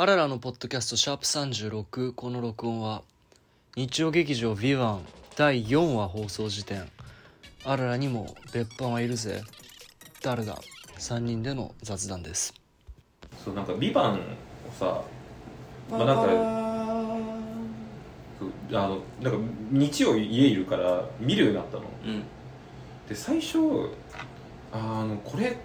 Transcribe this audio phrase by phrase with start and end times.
[0.00, 3.02] あららのポッドキャストシャープ36この録音は
[3.74, 5.00] 日曜劇場「ヴィヴァン
[5.34, 6.88] 第4話放送時点。
[7.64, 9.42] あららにも別班はいるぜ。
[10.22, 10.56] 誰だ
[10.98, 12.54] ？3人での雑談です。
[13.44, 14.18] そうなんか「ビバンを
[14.78, 15.02] さ
[15.90, 16.22] まあなんか
[18.38, 19.38] そうあのなんか
[19.72, 21.82] 日曜家いるから見るようになったの。
[22.04, 22.22] うん。
[23.08, 23.58] で最初
[24.72, 25.56] あのこれ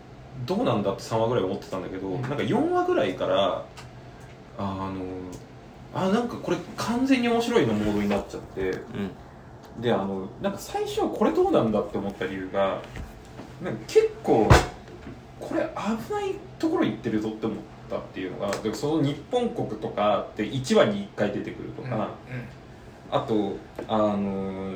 [0.47, 3.63] どうなんだって3話ぐらい思ってたんだけど、なんか4話ぐらいから
[4.57, 5.03] あの
[5.93, 8.69] あなんかこれ完全に面白いのモードになっちゃって。
[8.69, 9.11] うん。
[9.79, 12.79] であのなんか最初これどうなんだって思った理由が
[13.61, 14.47] なんか結構
[15.39, 17.57] これ危ないところ行ってるぞって思っ
[17.89, 22.11] たっていうのがでその日本国とかって1話に1回出てくるとか、
[23.09, 23.57] あと
[23.87, 24.73] あの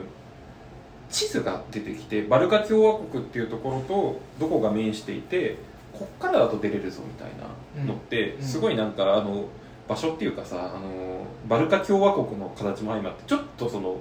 [1.09, 5.57] 地図が出てきてバルカ共和国っていうところとどこが面していて
[5.93, 7.29] こっからだと出れるぞみたい
[7.77, 8.43] なのって、うん。
[8.43, 9.45] すごいなんかあの
[9.87, 13.97] 場所っていうかさあのバルカ共和国の形も相まってちょっとその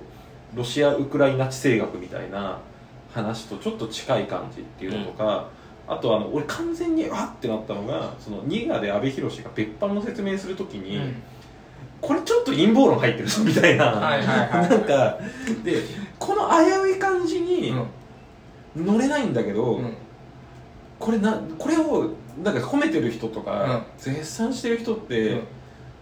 [0.55, 2.59] ロシア・ウクライナ地政学みたいな
[3.13, 5.49] 話とちょっと近い感じっていうのとか、
[5.87, 11.15] あとあの俺完全にわってなったのがそのニガで阿部寛が別班の説明するときに、
[12.01, 15.19] これちょっと陰謀論入ってるぞみたいな、はいはいはい なんか
[15.65, 15.83] で
[16.19, 17.75] この危うい感じに
[18.77, 19.95] 乗れないんだけど、うん。
[20.99, 22.11] これなこれを
[22.43, 23.83] なんか褒めてる人とか、うん。
[23.99, 25.41] 絶賛してる人って、うん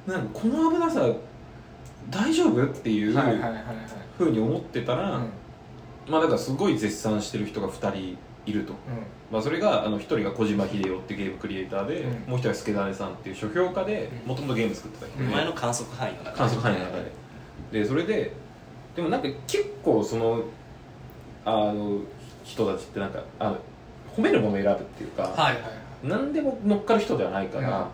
[0.07, 1.07] なんかこの危なさ
[2.11, 2.65] 大丈夫？
[2.65, 3.13] っていう
[4.19, 5.31] ふうに思ってたら、うん。
[6.09, 8.75] まあだからすごい絶賛してる人が2人いると、
[9.33, 12.31] まあ、それがあの1人が小島秀夫ってゲームクリエイターで、うん。
[12.31, 14.29] もう1人は助種さんっていう書評家でうん。
[14.29, 17.13] もともとゲーム作ってた人で、うん前の観測範囲の中観測範囲の中で。
[17.73, 18.33] でそれで
[18.95, 20.43] でもなんか結構その
[21.47, 22.01] あの
[22.45, 23.59] 人たちってなんかあの
[24.15, 25.63] 褒めるものを選ぶっていうか、はいはい
[26.05, 27.87] 何でも乗っかる人ではないから、うん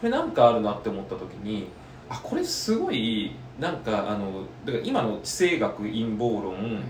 [0.00, 1.68] これなんかあるなって思った時に
[2.08, 6.82] あこれすごいなんかあのだから今の地政学陰謀論、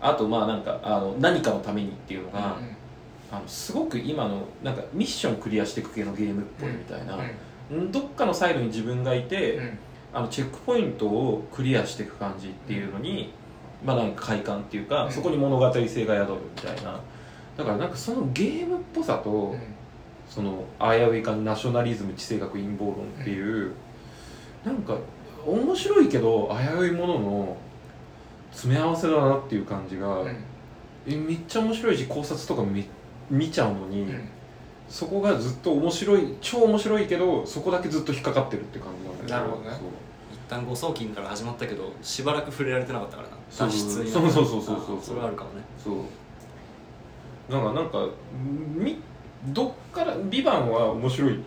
[0.00, 2.56] あとまあなんかあの何かのためにっていうのが、
[3.30, 7.18] あのすごく今のなんかミッションクリアしていく系のゲームっぽいみたいな、
[7.74, 7.92] ん。
[7.92, 9.74] どっかのサイドに自分がいて、
[10.12, 13.32] あのチェックポイントをクリアしていく感じっていうのに、
[13.84, 15.12] まあなんか快感っていうか、うん。
[15.12, 16.16] そこに物語性が宿る
[16.56, 17.00] みたいな。
[17.56, 19.54] だからなんかそのゲームっぽさと、
[20.30, 23.72] その危うい感ナショナリズム地政学陰謀論っていう、
[24.64, 24.96] なんか
[25.44, 27.56] 面白いけど危ういものの
[28.52, 30.22] 詰め合わせだなっていう感じが、
[31.06, 32.86] えめっちゃ面白いし考察とかめ
[33.28, 34.06] 見ちゃうのに、
[34.88, 39.76] そこがずっと面白い超面白いけどそこだけずっと引っかかってるって感じなんだよなるほどね。
[40.32, 43.36] 一旦誤送金から始まったけどしばらく触れられてなかったからな。
[43.56, 44.98] 脱出にそうそうそうそうそう。
[44.98, 45.62] あそれはあるかもね。
[45.82, 45.94] そう
[47.50, 47.62] そう。
[47.62, 48.08] なんかなんか
[48.76, 48.96] み
[49.46, 51.38] どっから「ビバンは面白い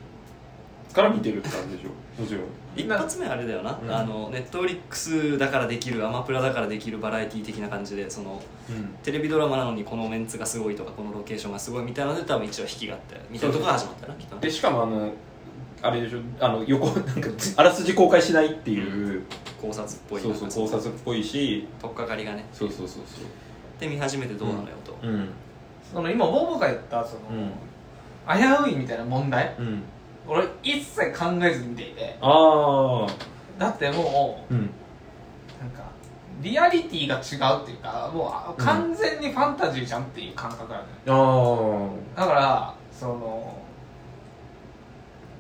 [0.94, 2.22] から見てるって感じでしょ？
[2.22, 2.44] もちろん。
[2.76, 3.92] 一発目あれだよな、うん。
[3.92, 8.96] あのネットフリックスだからできるアマプラだからできるバラエティ的な感じでそのうん。
[9.04, 14.36] テレビドラマなのにこのメンツがすごいとかこのロケーションがすごいみたいなので多分一応引きがあってみたいなとこが始まったなきっと。
[14.36, 15.14] なでしかもあの
[15.82, 16.20] あれでしょ？
[16.40, 19.24] あの横なんかあらすじ公開しないっていう、
[19.62, 21.68] 考察っぽいそうそう考察っぽいし。
[21.82, 22.46] 取っかかりがね。
[22.54, 23.04] そうそうそう
[23.80, 25.30] で見始めてどうなのよと、そううん。
[25.94, 27.52] その今ボブが言ったそのうん
[28.28, 29.56] 危ういみたいな問題？
[29.60, 29.84] うん。
[30.28, 32.18] 俺一切考えずに見ていて。
[32.22, 33.08] ああ
[33.60, 34.58] だってもうん。
[34.58, 34.62] う
[35.62, 35.84] なんか
[36.42, 43.58] リアリティが違うっていうかもうあ完全にファンタジーじゃんっていう感覚なのよあだからその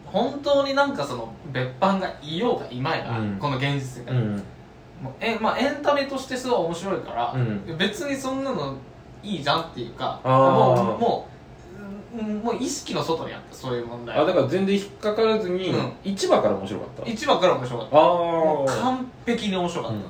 [0.06, 3.38] 本当になんかその別班がいようがいまいが、うん。
[3.40, 4.36] この現実世界、あうん。
[5.02, 7.78] もうえまあ、エンタメとしてすごい面白いから、うん。
[7.78, 8.78] 別にそんなの
[9.24, 11.33] いいじゃんっていうかもうもううん
[12.14, 15.92] もう意識の外にあったそういう問題あだから全然引っかからずに、うん。
[16.04, 17.12] 一話から面白かった。
[17.12, 17.98] 一話から面白かった。
[17.98, 20.04] ああ完璧に面白かった、うん。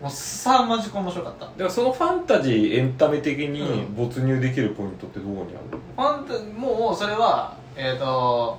[0.00, 1.44] もうさまじく面白かった。
[1.44, 3.94] だからそのファンタジーエンタメ的にうん。
[3.94, 8.58] 没入できるポイントってどこにあるファンタもうそれはえっ、と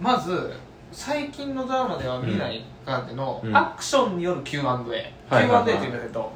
[0.00, 0.52] まず
[0.90, 3.56] 最近のドラマでは見ない感じの、うん。
[3.56, 4.76] アクションによる Q&A、はい
[5.28, 5.64] はいはい。
[5.64, 6.32] Q&A って言うんだけど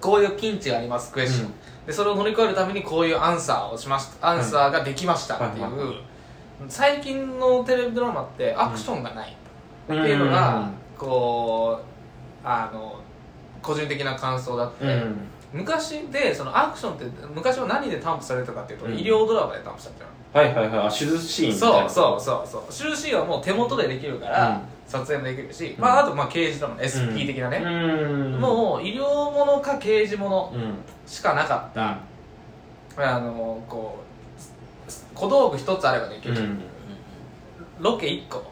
[0.00, 1.10] こういうピンチがあります？
[1.12, 1.52] クエスチョン、
[1.88, 4.28] でそれを乗り越えるためにこういうアンサーをしました。
[4.28, 5.72] アンサーができましたっていう、はい。
[5.72, 5.94] はいは
[6.68, 9.36] 最近のテレビドラマってアクションがないっ
[9.86, 10.68] ていうのが、
[10.98, 13.00] こうあの
[13.62, 14.84] 個人的な感想だって、
[15.50, 18.94] 昔でそのアクションって昔は何で担保されたかっていうと、うん。
[18.94, 20.86] 医療ドラマで担保されてるはいはいはい。
[20.88, 22.70] あ手術シーンそうそうそうそう。
[22.70, 25.80] 終止はもう手元でできるから、うん撮影もできるし、うん。
[25.80, 28.40] まあ、あとまあ刑事ドラマ SP 的なね、うん。
[28.40, 30.74] もう医療ものか刑事ものうん。
[31.06, 31.98] しかなかった、
[32.96, 33.98] あのこ
[34.88, 36.60] う小道具一つあればできる、うん。
[37.78, 38.42] ロケ1個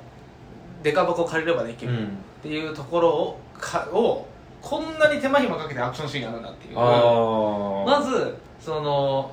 [0.82, 2.08] デカ箱借りればできるっうん
[2.42, 4.26] ていうところをかを
[4.60, 6.74] こんなに手間暇かけてアクションシーンやるんだっていう。
[6.76, 9.30] まずその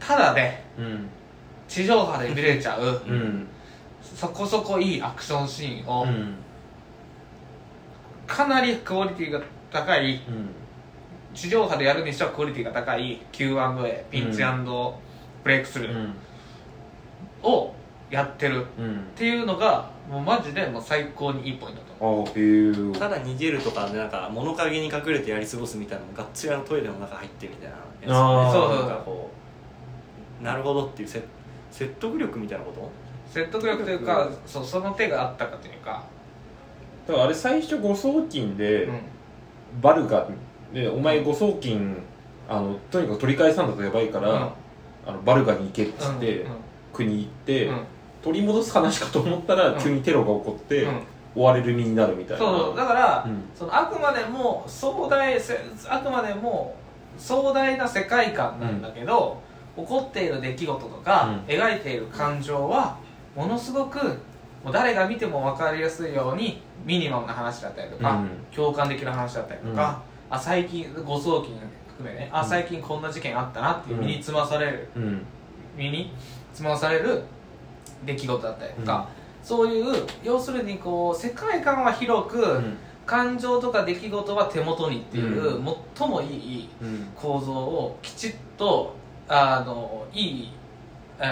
[0.00, 1.08] ただでうん。
[1.68, 3.48] 地上波で見れちゃう、うん
[4.14, 6.34] そこそこいいアクションシーンを、うん。
[8.26, 10.48] かなりクオリティが高いうん。
[11.34, 14.42] 地上波でやるにしてはクオリティが高い Q&A ピンチ
[15.44, 16.12] ブレイクスルー
[17.42, 17.74] を
[18.10, 18.94] やってるうん。
[18.94, 21.94] っていうのがもうマジでもう最高にいいポイントだと
[22.98, 28.52] ただ逃げるとかでなんか物陰に隠れてやり過ごすみたいなのがっつりあのトイレの中入ってみたいなやつあー。
[28.52, 29.30] そうそうなんかこ
[30.40, 31.22] うなるほどっていうせ
[31.70, 32.90] 説得力みたいなこと
[33.36, 36.02] 説得力というかそうその手があったかというか、
[37.06, 39.00] だからあれ最初誤送金で、うん。
[39.82, 40.26] バルガ
[40.72, 41.98] でお前誤送金
[42.48, 44.36] あのとにかく取り返さんだとやばいから、うん。
[45.06, 46.50] あのバルガに行けっつって、うん。
[46.94, 47.80] 国行って、うん。
[48.22, 49.80] 取り戻す話かと思ったら、うん。
[49.82, 51.02] 急にテロが起こって、うん。
[51.34, 52.42] 追われる身になるみたいな。
[52.42, 53.42] そうだから、うん。
[53.54, 55.60] そのあくまでも壮大せ
[55.90, 56.74] あくまでも
[57.18, 59.42] 壮大な世界観なんだけど、
[59.76, 62.96] 起こっている出来事とか、う描いている感情は
[63.36, 63.98] ものすごく
[64.64, 68.28] もう誰が見ても分かりやすいようにミニマムな話だったりとか、うん。
[68.54, 71.54] 共感できる話だったりとか、あ最近誤送金
[71.86, 74.06] 含めねあうん最近こんな事件あったなっていううん。
[74.06, 75.22] 身につまされる、うん。
[75.76, 76.12] 身に
[76.52, 77.22] つまされる
[78.04, 79.08] 出来事だったりとか、
[79.42, 82.76] そういう要するにこう世界観は広く、うん。
[83.06, 87.06] 感情とか出来事は手元にっていう、う最もいいうん。
[87.14, 88.96] 構造をきちっと
[89.28, 90.55] あのいいあ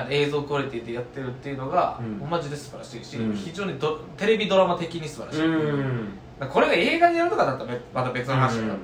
[0.08, 2.30] 映像クオリティでやってるっていうのが、うん。
[2.30, 3.36] マジで素晴らしいし、うん。
[3.36, 6.08] 非常にドテレビドラマ的に素晴らしい、うん。
[6.50, 8.66] これが映画にやるとかだったらまた別の話だ。
[8.66, 8.74] よ、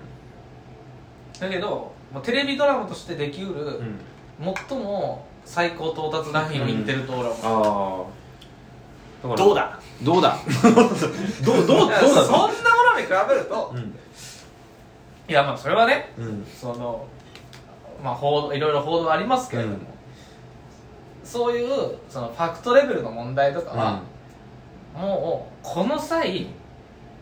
[1.41, 4.55] だけどもうテレビドラマとしてできうる、うん。
[4.69, 9.81] 最も最高到達ラインをいってると俺は思う、ああだどうだ？
[10.03, 10.39] どうだ？
[11.45, 11.99] どうどうどうだ？
[11.99, 12.53] そんなも
[12.95, 13.95] のに比べると、うん。
[15.29, 16.45] いやまあそれはねうん。
[16.45, 17.07] その
[18.05, 19.87] まあ報道いろいろ報道ありますけれども、うん
[21.31, 24.03] そういうそのファクトレベルの問題とかは、
[24.93, 26.49] もうこの際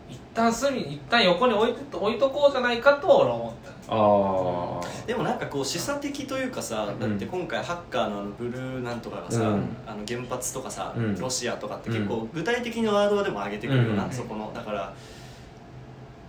[0.09, 3.69] 一旦隅一旦横に置いて置いとこうじゃないかと俺は思った。
[3.91, 6.99] ああでもなんかこう示唆的というかさ、うん。
[6.99, 9.67] だって今回ハッカーのあのブルーなんとかがさ、うん。
[9.85, 11.15] あの原発とかさ、うん。
[11.19, 14.11] ロシアとかって結構具体的なワードでも上げてくるような、うん。
[14.11, 14.91] そこのだから。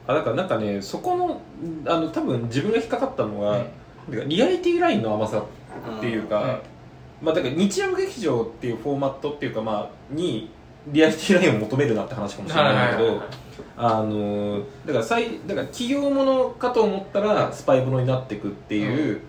[0.07, 1.41] あだからなんかねそこの
[1.87, 3.65] あの多分自分が引っかかったのは、
[4.09, 4.13] うん。
[4.13, 5.43] てかリアリティラインの甘さ
[5.99, 6.59] っていうか、うん
[7.23, 10.51] まあだから日曜劇場っていうフォーマットっていうかまあに
[10.87, 13.23] リアリティラインを求めるなって話かもしれないけど
[13.77, 19.23] あのだから最だから企業ものかと思ったらスパイものになっていくっていう、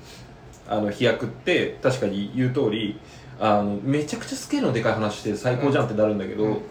[0.67, 2.99] あの飛躍って確かに言う通り
[3.39, 6.61] あのめちゃくちゃスケールのでかい話して最高じゃんってなるんだけど、うん。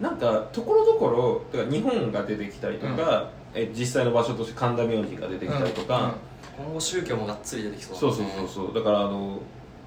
[0.00, 6.14] なんかところどころだから日本が出てきたりとか、え実際の場所として神田明神が出てきたりとか、
[6.56, 8.74] 今後宗教もがっつり出てきそうそうそうそうそう。
[8.74, 9.40] だからあの、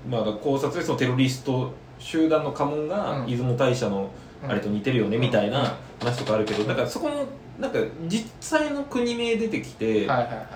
[0.07, 3.25] まあ、考察でそのテロリスト集団の家紋がうん。
[3.25, 4.09] 出雲大社の
[4.43, 4.51] うん。
[4.51, 5.53] あれと似てるよねみたいうん。
[5.53, 7.25] な話とかあるけどだからそこの
[7.59, 10.47] なんか実際の国名出てきて、はいはいはい。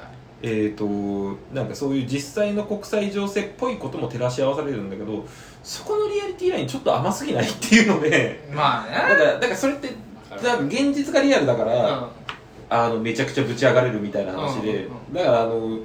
[0.45, 5.25] えー、となんかそういう実際の国際情勢っぽいことも照らし合わされるんだけど
[5.63, 9.91] そこのリアリティラインちょっと甘すぎないっていうのでまあだからだからそれって
[10.29, 12.23] 多分現実がリアルだから、ね
[12.69, 15.13] あのめちゃくちゃぶち上がれるみたいな話で、うんうん。
[15.13, 15.79] だからあの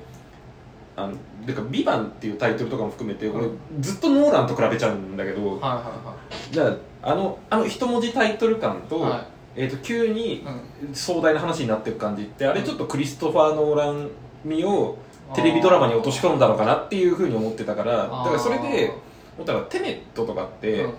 [0.96, 1.12] あの
[1.48, 3.46] だから「ビバンっていうタイトルとかも含めて俺
[3.80, 6.14] ずっとノーランと比べちゃうんだけど、うんはいは
[6.54, 9.10] だからあのあの一文字タイトル感と,、いはい。
[9.10, 9.26] はい
[9.56, 10.94] えー、と急にうん。
[10.94, 14.08] 壮大な話になっていく感じってあれちょっとクリストファー・ノーラン
[14.44, 14.96] 味を
[15.34, 18.92] テレビドラマに落とし込んだのかなっていうふうに思ってたからだからそれで
[19.36, 20.94] 思ったらテネットとかって、うん。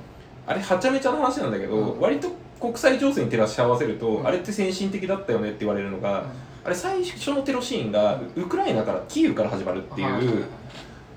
[0.47, 2.01] あれはちゃめちゃな話なんだけど、うん。
[2.01, 2.27] 割と
[2.59, 4.27] 国際情勢に照らし合わせると、うん。
[4.27, 6.25] あれって先進的だったよねって言われるのが、
[6.63, 10.45] あれ最初のテロシーンがウクライナからキーウから始まるっていう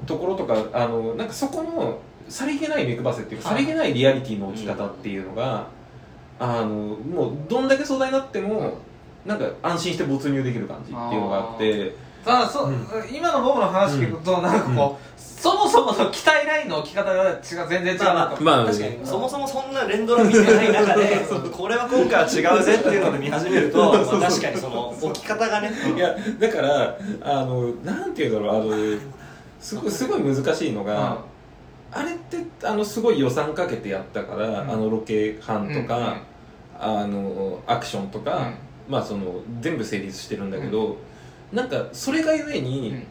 [0.07, 3.59] ところとかあのなんかそこのさりげない目配せっていうかはい。
[3.59, 5.67] さりげないリアリティの置き方っていうのが、
[6.39, 8.79] あのもうどんだけ壮大になっても、
[9.27, 11.95] なんか安心して没入できる感じっていうのがあって。
[12.25, 12.87] ただそう、うん。
[13.13, 15.12] 今の僕の話聞くと、なんかこう、
[15.43, 19.05] そもそもの期待ラインの置き方が違う全然違うなと、まあ確かに。
[19.05, 21.17] そもそもそんな連ドラ見てない中で
[21.51, 25.73] これは今回は違うぜっていうので見始めると、まあ確かにその置き方がね。
[25.97, 29.01] いやだからあのなんていうんだろうあの
[29.59, 31.19] すごいすごい難しいのが、
[31.91, 34.57] あれってあのすごい予算かけてやったから、うん。
[34.71, 36.19] あのロケ班とか、
[36.81, 36.93] うん。
[36.93, 37.01] うん。
[37.01, 38.93] あのアクションとか、うん。
[38.93, 40.99] まあその全部成立してるんだけど、
[41.53, 43.07] なんかそれがゆえに、うん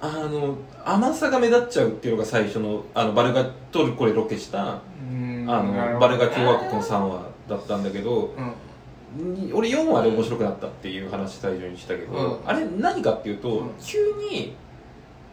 [0.00, 8.54] あの甘さが目立っちゃうっていうのが最初のあのバルガトルコでロケした、うんあのバルガ共和国の3話だったんだけどうん。
[9.16, 12.48] に俺4話で面白くなったっていう話最初にしたけど、うん。
[12.48, 13.70] あれ何かっていうと、うん。
[13.82, 13.98] 急
[14.30, 14.54] に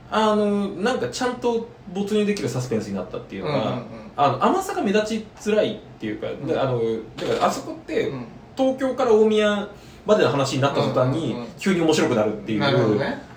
[0.10, 3.82] あのなんかちゃんと没入できるサスペンスになったっていうのが、うんうんうん。
[4.16, 6.48] あの甘さが目立ちづらいっていうか、ん。
[6.48, 6.80] であの
[7.18, 8.26] だからあそこって、うん。
[8.56, 9.68] 東京から大宮
[10.06, 11.48] までの話になった途端にうんうんうん。
[11.60, 13.22] 急に面白くなるっていう、なるほどね。
[13.28, 13.35] そ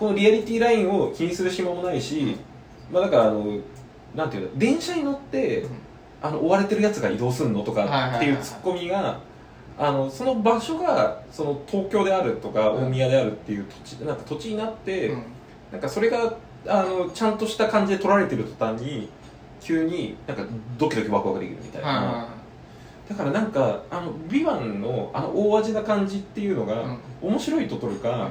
[0.00, 2.34] このリアリティラインを気にする暇もないし、
[2.90, 3.58] まあだからあの
[4.14, 5.66] なんていうの電車に乗って、
[6.22, 9.20] あの追われてるやつが移動するのとかっていうツッコミが
[9.78, 12.86] あのその場所がその東京であるとかうん。
[12.86, 15.22] 大宮であるっていう土地なんか土地になって、うん。
[15.70, 16.34] なんかそれが
[16.66, 19.10] あのちゃんとした感じで取られてる途端に
[19.60, 20.44] 急になんか
[20.78, 22.26] ドキドキワクワクできるみたいな、
[23.06, 26.98] だからなんかあの「ビバンのあの大味な感じっていうのが、うん。
[27.22, 28.30] 面白いと取るか、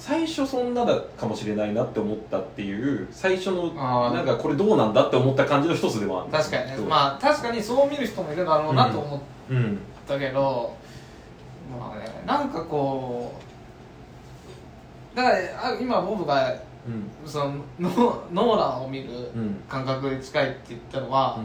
[0.00, 6.32] 最初そんなだかもしれないなって思ったっていう最初のなんかこれどうなんだって思った感じの一つでもある。
[6.32, 6.74] 確かにね。
[6.74, 9.78] そうまあ確かにそう見る人もいるだろうなと思っうん
[10.08, 10.74] たけど、
[11.78, 13.34] まあねなんかこ
[15.14, 16.50] うだからあ今ボブが
[16.86, 17.10] うん。
[17.30, 21.38] そのノノーランを見るうん感覚に近いって言ったのは、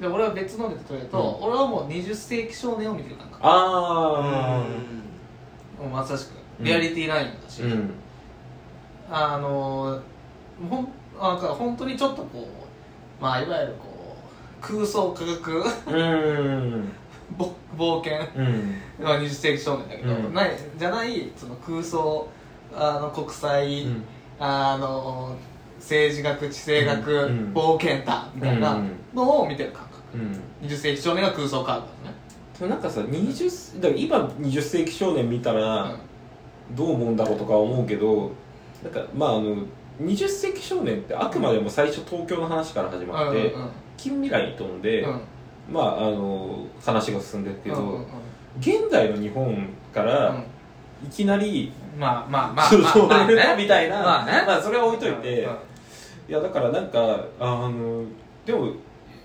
[0.00, 3.38] で俺は別ので例えると、う俺はもう20世紀少年を見てる感覚。
[3.44, 4.64] あ
[5.80, 7.90] もうまさしくリアリティラインだし、あうん。
[9.10, 10.00] あの
[10.68, 10.88] ほん
[11.20, 12.48] なんか本当にちょっとこ
[13.20, 14.16] うまあいわゆるこ
[14.60, 15.64] う空想科学。
[15.88, 16.92] うん。
[17.36, 18.18] ぼ冒険。
[18.36, 18.74] うん。
[19.00, 20.34] まあ20世紀少年だけど、うん。
[20.34, 22.28] ないじゃないその空想
[22.74, 24.04] あの国際、うん。
[24.38, 25.36] あの
[25.78, 27.52] 政治学地政学、うん。
[27.54, 28.78] 冒険だみたいな
[29.14, 30.40] のを見てる感覚、うん。
[30.66, 32.16] 20世紀少年が空想カードだね。
[32.60, 35.94] なんかさ20だから今20世紀少年見たら
[36.72, 38.30] どう思うんだろうとか思うけど
[38.82, 39.56] なんかまああの
[40.00, 45.20] 20世紀少年ってあくまでも最初東京の話から始まって、うんうん近未来に飛んで、うん。
[45.72, 48.04] まああの話が進んでるけど、うんうんうん。
[48.60, 50.36] 現代の日本から
[51.02, 54.62] いきなり、まあまあまあ まあまあそうね みたいな、まあね。
[54.62, 55.56] それは置いといて、うんうん。
[56.28, 58.04] いやだからなんかあの
[58.44, 58.68] でも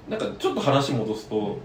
[0.07, 1.57] なんかちょっと話戻すと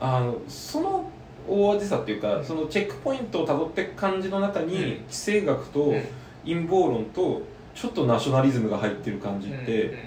[0.00, 1.10] あのその
[1.48, 2.44] 大味さっていうか、うん。
[2.44, 4.82] そのチェックポイントをたどっていく感じの中に、うん。
[5.08, 6.02] 地政学とうん。
[6.44, 7.42] 陰謀論と
[7.74, 9.98] ちょっとナショナリズムが入ってる感じって、うん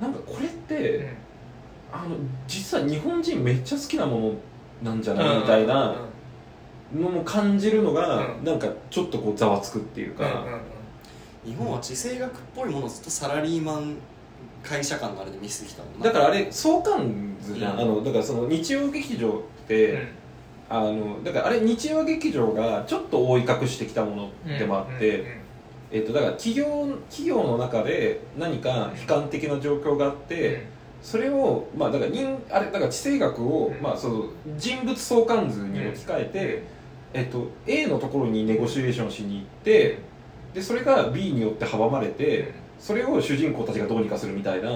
[0.00, 1.06] なんかこれって、うん。
[1.92, 2.16] あの
[2.48, 4.18] 実は日本人めっちゃ好きなも
[4.82, 5.38] のなんじゃない？
[5.38, 5.94] みたいな
[6.92, 8.44] のも感じるのが、うん。
[8.44, 10.60] なんかちょっとこうざわつくっていうか、うんうんうん。
[11.44, 13.96] 日本は地政学っぽいものをずっとサラリーマン
[14.62, 16.06] 会社間のあれで見せてきたもんな。
[16.06, 17.80] だからあれ相関図じゃん、うん。
[17.80, 20.08] あのだからその日曜劇場って、
[20.76, 25.24] あのだからあれ日曜劇場がちょっと覆い隠してきたものでもあって、
[25.92, 26.64] えっとだから企業
[27.08, 30.66] 企業の中で何か悲観的な状況があって、
[31.00, 33.80] それをまあだから人あれだから地政学を、うん。
[33.80, 34.24] まあその
[34.56, 36.62] 人物相関図に置き換えて、
[37.12, 39.98] えっと A のところにネゴシエーションしに行って
[40.54, 44.70] でそれが B によって阻まれてそれを主人公たちがどうにかするみたいな、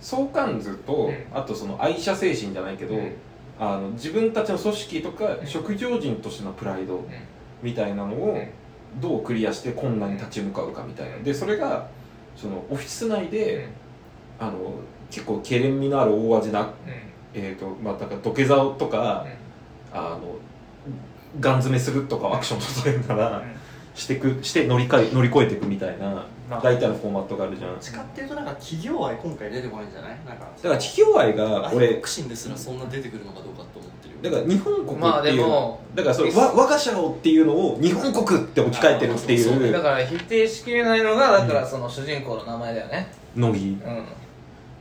[0.00, 1.14] 相関図と、うん。
[1.32, 3.12] あとその愛社精神じゃないけど、うん
[3.60, 7.04] あの自分たちの組織とかうん職業人としてのプライド
[7.62, 8.38] みたいなのを
[9.00, 11.18] どうクリアして困難に立ち向かうかみたいな。
[11.18, 11.86] でそれが
[12.34, 13.68] そのオフィス内で、
[14.38, 14.72] あの
[15.10, 16.70] 結構けれん味のある大味な、
[17.34, 19.26] えーとまあ、だから土下座とか、
[19.92, 20.36] あの
[21.38, 23.42] ガン詰めするとかアクションとかなら、
[24.00, 26.60] してくして乗りかえ乗り越えていくみたいなまあ。
[26.62, 27.70] 大体のフォーマットがあるじゃん。
[27.70, 30.10] だかどっちかっていうとなんか企業愛今回出てこないんじゃない？
[30.26, 30.46] なんか。
[30.62, 34.36] ら企業愛が愛俺国心ですらそんな出てくるのかどうかと思ってるよ。
[34.36, 39.52] だから日本国まあっていう、でもだからそれわ我が社をっていうのを日本国って置き換えてるってそう。
[39.54, 43.12] いうだから否定しきれないのがだからその主人公の名前だよね。
[43.36, 43.66] 乃木。
[43.68, 44.04] うん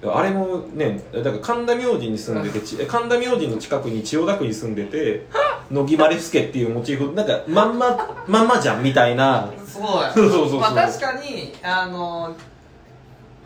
[0.02, 5.26] あれもねだから神田明神に住んでてち神田明神の近くに千代田区に住んでて
[5.70, 9.52] 乃木マレフスケっていうモチーフなんかまんままんまじゃんみたいな。
[9.68, 10.60] そうそうそうそう。
[10.60, 12.36] まあ確かにあの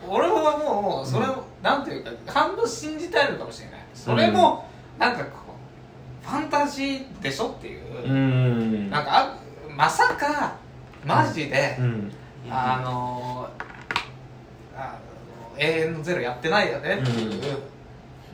[0.08, 3.80] 俺はもうそれを、なんていうか半分信じたいのかもしれない。
[3.94, 4.66] それも、
[4.98, 5.54] なんかこ
[6.22, 8.90] うファンタジーでしょっていう、うーん。
[8.90, 9.38] なんかあ
[9.70, 10.56] まさか
[11.04, 12.12] マジで、うん。
[12.50, 13.48] あの
[14.76, 15.03] あの
[15.58, 17.40] 永遠のゼロやってないよねっていう、うん。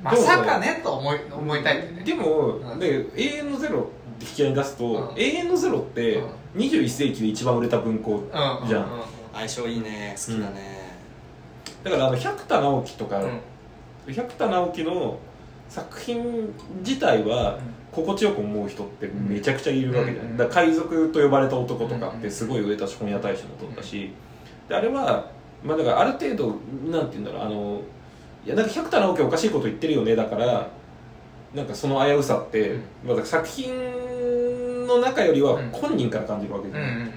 [0.03, 2.03] まさかねと思い思いたいんだよね。
[2.05, 2.79] でも、うん。
[2.79, 3.83] で永遠のゼロっ
[4.19, 5.19] て引き合いに出すと、うん。
[5.19, 6.27] 永遠のゼロってう
[6.59, 6.61] ん。
[6.63, 8.83] 21世紀で一番売れた文庫うんじゃん。
[8.83, 8.87] う
[9.33, 10.97] 相性いいね好きだね、
[11.85, 14.13] だからあの百田直樹とか、んうん。
[14.13, 15.19] 百田直樹の
[15.69, 17.59] 作品自体は
[17.93, 24.13] 心地よく思う人ってめちゃくちゃいるわけじゃない、うんだ海賊と呼ばれた男とかってすごい売れたし本屋大賞も取ったし、
[24.69, 25.31] であれは
[25.65, 26.47] まあだからある程度
[26.91, 27.81] なんて言うんだろうあの
[28.45, 30.69] いやなんか百田直樹おかしいこと言ってるよねだから
[31.55, 32.83] なんかその危うさって、うん
[33.17, 37.11] まあ作品の中よりはうん本人から感じるわけじゃん、うんうんうん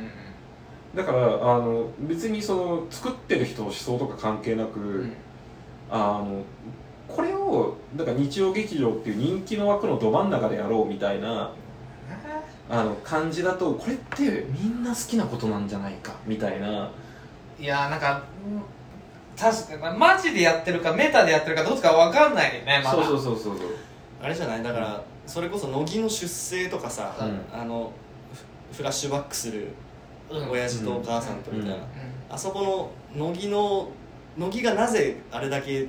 [0.96, 5.14] だからあの別にその作ってる人の思想とか関係なく、うん。
[5.90, 6.44] あの
[7.08, 11.52] これをだから日曜劇場っていう人気の枠のど真ん中でやろうみたいな
[12.70, 16.92] あの感じだとこれってみんな好きなことなんじゃないかみたいな
[17.64, 18.62] いやーなんかうん
[19.40, 22.98] 確かにマジでやってるかメタでやってるかどっちか分かんないよねまだ。
[22.98, 23.68] そうそうそうそうそう。
[24.22, 27.60] あれじゃないだからそれこそ乃木の出生とかさ、うん。
[27.60, 27.92] あの
[28.72, 29.70] フフラッシュバックする
[30.30, 31.82] 親父とお母さんとみたいな、うん。
[32.30, 33.90] あそこの乃木の
[34.38, 35.88] 乃木がなぜあれだけ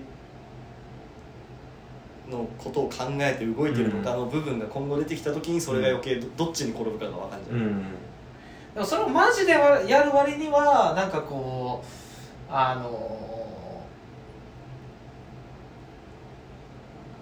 [2.30, 7.84] のことを考えて動いてるのかの部分が今後出てきた時にそれが余計どどっちに転ぶかが分かんじゃない、うん
[8.74, 13.20] でもそれをマジでわやる割にはなんかこうあの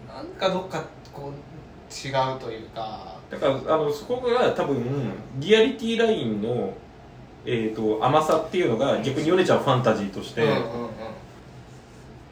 [0.09, 1.33] ーなんかどっかこう
[1.93, 3.17] 違うというか。
[3.31, 4.85] だからあのそこが多分
[5.39, 6.75] リアリティラインの、
[7.47, 10.91] えー、と甘さっていうのが逆にヨネちゃんファンタジーとして、うんうんうん。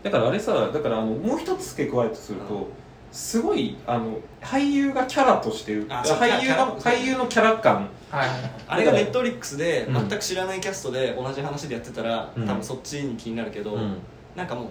[0.03, 2.67] だからあれさだからあのもう一つ付け加えるとすると、うん
[3.13, 7.89] すごいあの俳優がキャラとしてあそう俳優キャラの俳優のキャラ感。
[8.11, 8.51] はいはいはい。
[8.69, 10.09] あれがネットリックスでうん。
[10.09, 12.47] 全く知らないキャストで同じ話でやってたら、うん。
[12.47, 13.99] 多分そっちに気になるけど、うん。
[14.37, 14.71] なんかも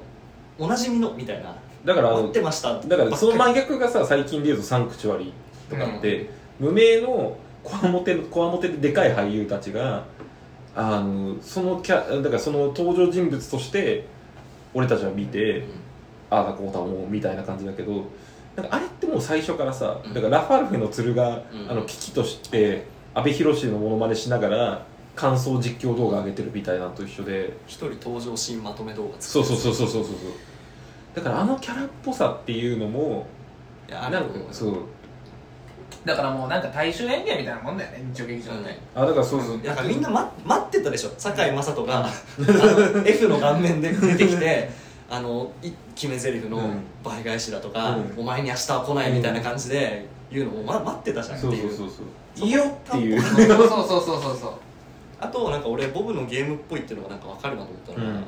[0.57, 1.55] うおなじみのみたいな。
[1.85, 2.79] だから待ってました。
[2.79, 5.33] だからその真逆がさ最近でいうとサンクチュアリ
[5.69, 6.29] とかって、
[6.59, 10.05] 無名のこわもてこわもてででかい俳優たちが
[10.75, 14.05] あのそのキャだからその登場人物として
[14.73, 15.63] 俺たちは見て、り、
[16.29, 18.05] ああだこうだもうみたいな感じだけど
[18.69, 20.13] あれってもう最初からさ、うん。
[20.13, 21.71] だからラファルフェの鶴が、うん。
[21.71, 24.85] あの危機として阿部寛のモノマネしながら
[25.15, 27.57] 感想実況動画上げてるみたいなのと一緒で。
[27.67, 30.13] 一人登場シーンまとめ動画そうそうそううそうそうそう。
[31.15, 33.27] だからあのキャラっぽさっていうのも
[33.87, 34.73] いやあれなんかそう。
[36.05, 39.61] だからもうなんか大衆演芸みたいなもんだよね日曜劇場って、あだからそうそう。
[39.61, 41.09] だからみんな、ま、待ってたでしょ。
[41.17, 42.09] 堺雅人が あ
[42.41, 44.69] の F の顔面で出てきて
[45.09, 46.83] あのい決め台詞のうん。
[47.03, 48.13] 倍返しだとか、うん。
[48.17, 51.69] お前に明日は来ないみたいな感じで言うのを、ま、待ってたじゃんっていう。
[51.69, 51.97] そうそう
[52.37, 53.21] そういいよっていう。
[53.21, 54.53] そうそうそうそうそう
[55.19, 58.23] あとなんか俺ボブのゲームっぽいっていうのがなんか分かるなと思ったのが、うん。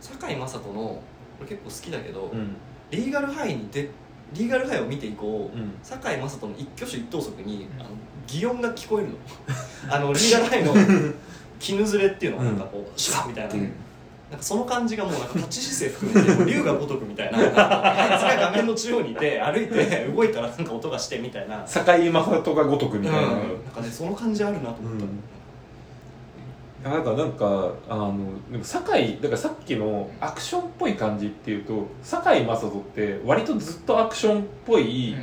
[0.00, 1.00] 堺雅人の
[1.40, 2.56] 俺結構好きだけど、うん。
[2.90, 3.88] リーガルハイにで
[4.32, 5.72] リーガルハイを見て以降、うん。
[5.82, 7.80] 堺雅人の一挙手一投足に、うん。
[7.80, 7.90] あの
[8.26, 9.14] 擬音が聞こえるの。
[9.88, 10.74] あのリーガルハイの
[11.60, 13.72] 絹ずれっていうのがなんかこう、シュワッみたいな、うん
[14.32, 23.28] なんかその感じがもうなんか立ち姿勢含めてもう龍が如くみたいなあいつが画面の中央にいて歩いて動いたらなんか音がしてみたいな、堺雅人が如くみたいな、うん。
[23.28, 26.94] なんかねその感じあるなと思った、うん。
[26.94, 28.16] いやだからなんかあの
[28.50, 35.14] でも堺だからさっきのアクションっぽい感じっていうと堺雅人って割とずっとアクションっぽい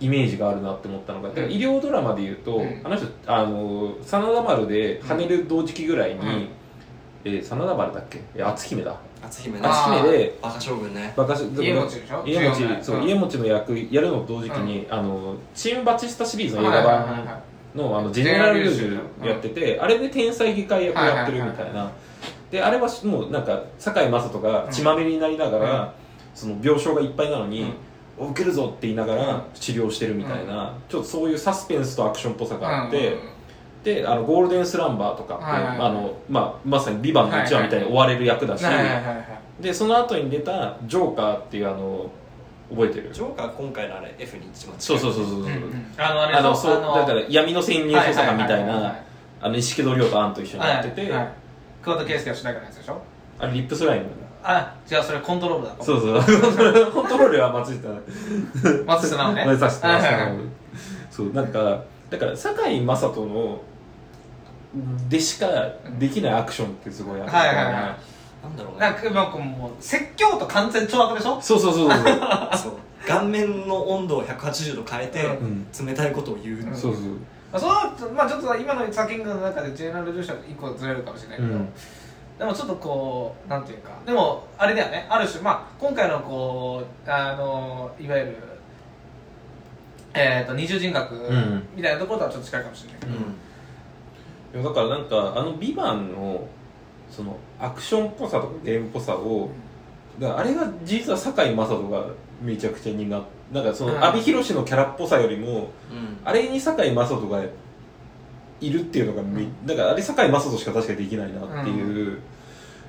[0.00, 2.80] イメージがあるなって思ったのが、だから医療ドラマでいうと、うん。
[2.84, 6.48] あの人あの真田丸で跳ねる同時期ぐらいに、うん
[7.24, 8.20] えー真田丸だっけ？
[8.34, 8.96] え篤姫だ。
[9.22, 9.60] 篤姫ね。
[9.64, 11.12] あ篤姫でバカ将軍ね。
[11.16, 12.22] バカし家持ちでしょ？
[12.26, 12.84] 家持ち強いねうん。
[12.84, 17.78] そう家持ちの役やるのと同時期に、あのチームバチスタシリーズの映画はいはいはい版はい。
[17.78, 21.90] のあのジェネラル・ルージュやってて、あれで天才外科医役やってるみたいな、
[22.50, 25.88] であれはもうなんか堺雅人が血まみれになりながら、うん。
[26.34, 28.28] その病床がいっぱいなのに、うん。
[28.30, 33.37] 受けるぞって言いながらうん治療してるみたいな、ちょっとそういうサスペンスとアクションっぽさがあって、うんうんうん
[33.84, 35.88] であのゴールデンスランバーとかはいはいはい。
[35.88, 39.24] あのまあ、まさに「ビバンの1話みたいに追われる役だし、はいはいはいはい
[39.62, 42.06] でその後に出た「ジョーカー」っていうあの
[42.70, 43.10] 覚えてる？
[43.12, 44.98] ジョーカー今回のあれ F に一番近い。
[44.98, 48.96] そうそうそうそうそう、うんうんあのあれあのそうあのだから闇の潜入捜査官みたいははははな
[49.40, 51.28] あの石戸亮とアンと一緒にやってて、はいはい
[51.82, 53.00] 桑田佳祐が主題歌のやつでしょ？
[53.38, 54.06] あれリップスライム。
[54.44, 55.74] あ違うそれコントロールだ。
[55.80, 56.92] そうそう。
[56.92, 57.88] コントロールは松下。
[58.86, 59.44] 松下直ね。
[59.58, 60.32] 松下はいはいはい。
[61.10, 63.60] そうなんかだから堺雅人の
[65.08, 65.46] でしか
[65.98, 67.74] できないアクションってすごいあるはいはいはい。
[68.42, 68.80] なんだろうね。
[68.80, 71.40] なんかなんかもう説教と完全懲悪でしょ？
[71.40, 72.04] そうそうそうそう
[72.56, 72.72] そう。
[73.08, 75.66] 顔面の温度を180度変えて、うん。
[75.86, 77.02] 冷たいことを言う、うんそうそう。
[77.50, 81.68] まあ、そうまあちょっと今の作品の中でジェネラル・ルーシャ一個ずれるかもしれないけど、うん。
[82.38, 85.06] でもちょっとこうなんていうかでもあれだよね。
[85.08, 88.36] ある種まあ今回のこうあのいわゆる
[90.14, 91.62] えー、と二重人格ん。
[91.74, 93.12] みたいなところとはちょっと近いかもしれないけど、
[94.54, 96.48] だからなんかあの「ビバンの
[97.10, 99.50] そのアクションっぽさとかゲームっぽさを
[100.18, 102.06] だあれが実は堺雅人が
[102.42, 106.18] めちゃくちゃにななんかそのうん阿部寛のキャラっぽさよりもうん。
[106.24, 107.42] あれに堺雅人が
[108.60, 112.18] いるっていうのがめ、だからあれ堺雅人しか確かにできないなっていう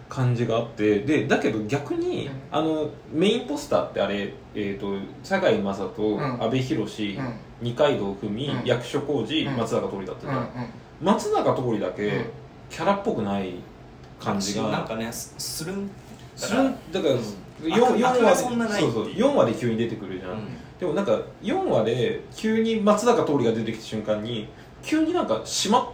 [0.09, 0.99] 感じがあって。
[1.01, 2.33] でだけど逆に、うん。
[2.51, 6.43] あのメインポスターってあれ、えー、と堺雅人、ん。
[6.43, 7.33] 阿部寛、うん。
[7.61, 8.65] 二階堂ふみ、うん。
[8.65, 9.57] 役所広司、うん。
[9.57, 10.27] 松坂桃李だった。
[10.27, 10.69] じゃん
[11.01, 12.25] 松坂桃李だけ、うん。
[12.69, 13.55] キャラっぽくない
[14.19, 14.69] 感じが。
[14.69, 15.89] なんかねすするん？
[16.35, 16.75] するん？
[16.91, 17.21] だから、うん。
[17.63, 18.79] 四悪四話で。
[18.79, 19.05] そうそう。
[19.05, 20.47] 4話で急に出てくるじゃん、うん。
[20.79, 24.47] でもなんか4話で急に松坂桃李が出てきた瞬間に
[24.81, 25.89] 急になんか締まっ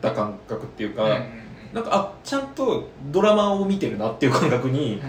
[0.00, 1.10] た感覚っていうか、うん。
[1.10, 5.02] うんなんかあちゃんとドラマを見てるなっていう感覚に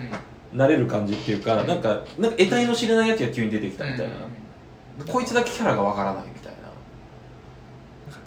[0.54, 6.49] なれる感じっていうか、なんかなんか得体の知れないやつが急に出てきたみたいな、こいつだけキャラがわからないみたいな、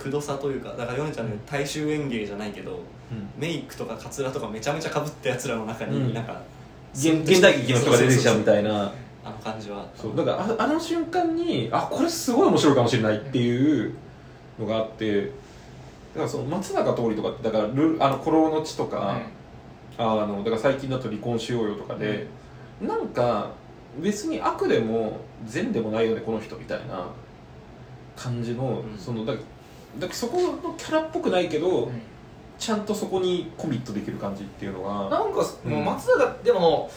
[0.03, 2.81] くどさというかだからヨネちゃんの大衆演芸じゃないけど
[3.39, 6.15] メイクとかカツラとかめちゃめちゃかぶったやつらの中に、うん。
[6.15, 6.41] なんか
[6.95, 8.71] 現現代劇の人が出てきちゃうみたいな。
[8.71, 8.93] な
[9.25, 9.87] あの感じは。
[9.95, 10.17] そう。
[10.17, 13.95] だからああの瞬間にあこれすごい面白いかもしれないっていう
[14.59, 15.33] のがあってだか
[16.23, 19.21] らその松坂桃李とかってだからルあの「古老の地」とか、
[19.99, 22.27] あのだから最近だと「離婚しようよ」とかで、
[22.81, 23.51] なんか
[23.99, 27.07] 別に悪でも善でもないよねこの人みたいな
[28.17, 28.99] 感じの、うん。
[28.99, 29.45] そのだから
[29.99, 31.91] だからそこのキャラっぽくないけど、
[32.59, 35.19] ちゃんとそこにコミットできる感じっていうのが。
[35.19, 35.71] なんかうん。
[35.73, 36.91] もう松坂でも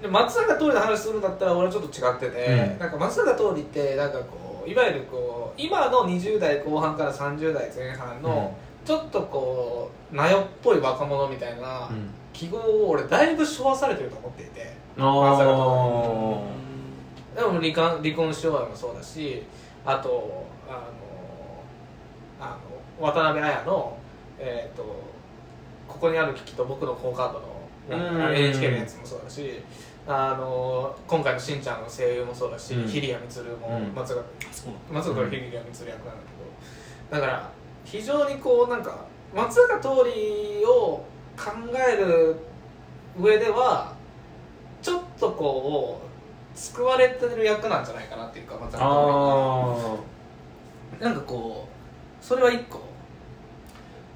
[0.00, 2.78] で松坂桃李の話するんだったら俺はちょっと違ってて、うん。
[2.78, 12.10] なんか松坂桃李ってなんかこういわゆるこう今の20代後半から30代前半の、ちょっとこうなよっぽい若者みたいなうん。
[12.34, 16.64] 記号を俺だいぶ昭和されてると思っていてあ松坂ー
[17.36, 19.42] でも離婚離婚しようよもそうだし
[19.86, 20.88] あとあ
[23.00, 23.98] 渡辺彩の、
[24.38, 24.82] えー、と
[25.88, 27.54] ここにある機器と僕の好カードの
[27.90, 29.60] の NHK のやつもそうだし
[30.06, 32.88] あの今回のしんちゃんの声優もそうだし、うん。
[32.88, 33.94] 桐谷充もうん。
[33.94, 35.92] 松坂そう松坂桐谷充役なんだ
[37.10, 37.50] けどだから
[37.84, 39.04] 非常にこうなんか
[39.34, 41.04] 松坂桃李を
[41.36, 41.50] 考
[41.92, 42.36] える
[43.18, 43.94] 上では
[44.82, 51.73] ちょっとこう救われてる役なんじゃないかなっていうか松坂桃あ李がなんかこう
[52.26, 52.80] それは一個。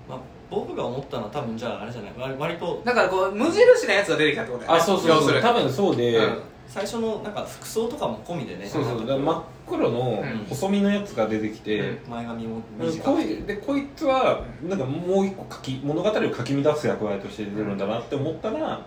[0.09, 0.19] まあ、
[0.51, 2.13] 僕が思ったのは多分じゃああれじゃない。
[2.17, 2.81] 割割と。
[2.83, 5.43] だからこう無印なやつが出てきたってことだよあそうそう要するに。
[5.43, 6.39] そう多分そうで、うん。
[6.67, 8.67] 最初のなんか服装とかも込みでね。
[8.67, 9.05] そうそう。
[9.05, 10.47] 真っ黒のうん。
[10.49, 12.11] 細身のやつが出てきて、うん。
[12.11, 18.81] 前髪もうん短くこいでこいつはなんかもう一個書き物語を書き乱す役割として出てるんだなって思ったら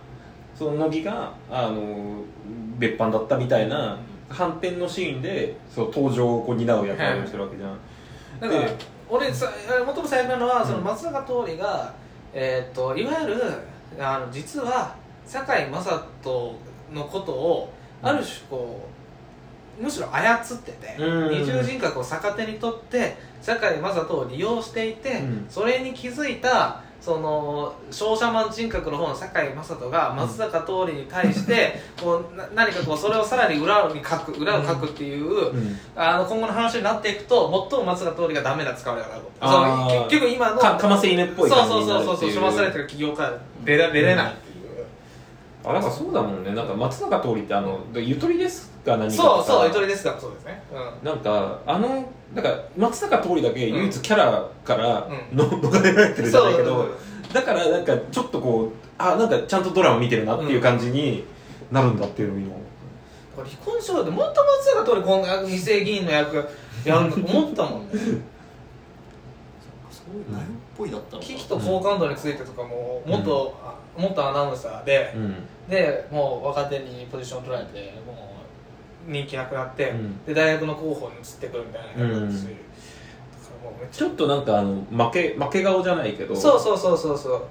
[0.56, 2.24] その乃木があの
[2.78, 7.78] 別班だったみたいな反転のシーンでそう登場をこう担う役割をしてるわけじゃん、
[8.40, 8.76] だからで
[9.12, 11.94] 俺さ最も最悪なのは、うんその松坂桃李が、
[12.32, 13.42] えーっといわゆる
[14.00, 14.96] あの実は
[15.26, 15.82] 堺雅
[16.22, 16.58] 人
[16.94, 18.88] のことをある種こ
[19.78, 21.30] うむしろ操ってて、うん。
[21.30, 25.46] 二重人格を逆手に取って堺雅人を利用していて、うん。
[25.48, 35.76] それに気づいたその商社マン人格の方の堺雅人が松坂桃李に対して、こうな何かこうそれをさらに裏に書く裏を書くっていう、うん。
[35.96, 44.32] あの今後の話になっていくと最も松坂桃李がダメな使われ方だと結局今のかかませ犬っぽいそうそうそうそうそう済まされてる企業から出れ出れない。
[44.32, 44.51] っていう、
[45.64, 46.52] あなんかそうだもんね。
[46.54, 50.62] なんか松坂桃李ってあのゆとりですか何かそうそうゆとりりですからそうですね、
[51.02, 51.88] うなんかあの
[52.34, 55.38] なんか松坂桃李だけ唯一キャラからうん。
[55.38, 56.88] の、逃れられてん、るじゃないけど
[57.32, 61.24] だからなんかちょっとこうあなんかちゃんとドラマ見てるなっていう感じに
[61.70, 62.52] なるんだっていうのを今。
[63.36, 66.36] 離婚しようでもっと松坂桃李こんな二世議員の役
[66.84, 67.92] やると思ったもんね。
[67.92, 68.04] そう
[70.18, 75.34] いう内容っぽいだったの機と好感度についてとかも元、あ元アナウンサーで、うん。
[75.68, 78.34] でもう若手にポジション取られても
[79.08, 80.24] う人気なくなって、うん。
[80.24, 82.48] で大学の候補に移ってくるみたいなやつだし、うん。
[82.48, 82.48] だか
[83.64, 87.42] らもうめっちちょっとなんかあの負け負け顔じゃないけどゃそうそうそうそうそう。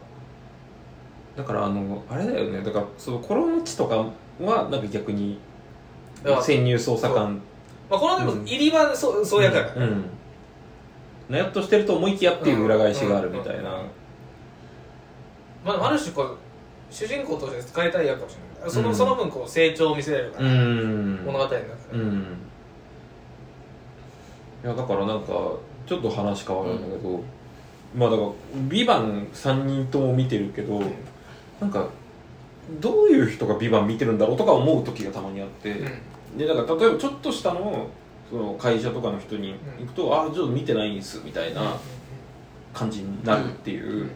[1.37, 2.61] だからあのあれだよね。
[2.61, 4.05] だからそのコロの地とか
[4.43, 5.39] はなんか逆に
[6.41, 7.41] 潜入捜査官。
[7.89, 10.05] まあ、このでもうん入りはそうそういう役だから、うん
[11.31, 13.87] なやっとしてると思いきやっていう裏返しがあるみたいなうんうんうん
[15.63, 16.37] まあ、ある種こう
[16.89, 21.63] 主人公として使いたい役かもしれないその,、うんその分こう成長を見せれるから、うん物語の中で、
[21.93, 22.37] うん
[24.63, 25.27] いやだからなんか
[25.87, 27.23] ちょっと話変わるんだけど、
[27.95, 28.29] まあだから
[28.69, 30.81] 「ビバン3人とも見てるけど、
[31.59, 31.87] なんか
[32.79, 37.87] どういう人が「ビバン見てるんだろうとか思う時がたまにあって、うんでだから例えばちょっと下の
[38.31, 41.75] その会社とかの人に行くと「ああちょっと見てないんです」みたいな
[42.73, 44.09] 感じになるっていう、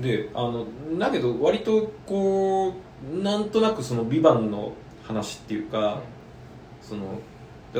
[0.00, 0.66] であの
[0.98, 2.74] だけど割とこ
[3.14, 4.72] うなんとなくその「ビバンの
[5.06, 6.00] 話っていうか、
[6.82, 7.20] その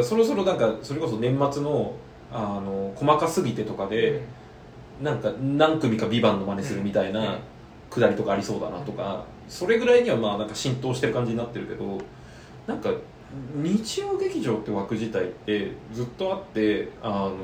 [0.04, 1.94] そろそろなんかそれこそ年末の
[2.32, 4.22] あの細かすぎてとかで、
[5.02, 7.38] なんか何組か「ビバンの真似するみたいな
[7.90, 11.98] 下りとかありそうだなとかそれぐらいにはまあなんか浸透してる感じになってるけど
[12.68, 12.90] なんか
[13.54, 17.36] 日曜劇場って枠自体ってずっとあってあの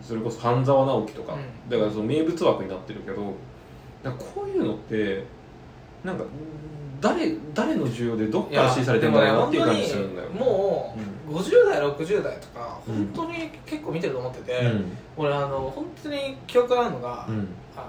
[0.00, 1.70] それこそ半沢直樹とか、うん。
[1.70, 3.34] だからその名物枠になってるけど
[4.18, 5.24] こういうのって
[6.02, 6.24] なんか
[7.00, 10.96] 誰誰の需要でどっから支持されてるんだろうなっていう感じするんだよでも
[11.28, 12.94] う50代60代とかうん。
[13.14, 14.96] 本当に結構見てると思ってて、うん。
[15.16, 17.48] 俺あの本当に記憶があるのが、うん。
[17.76, 17.86] あの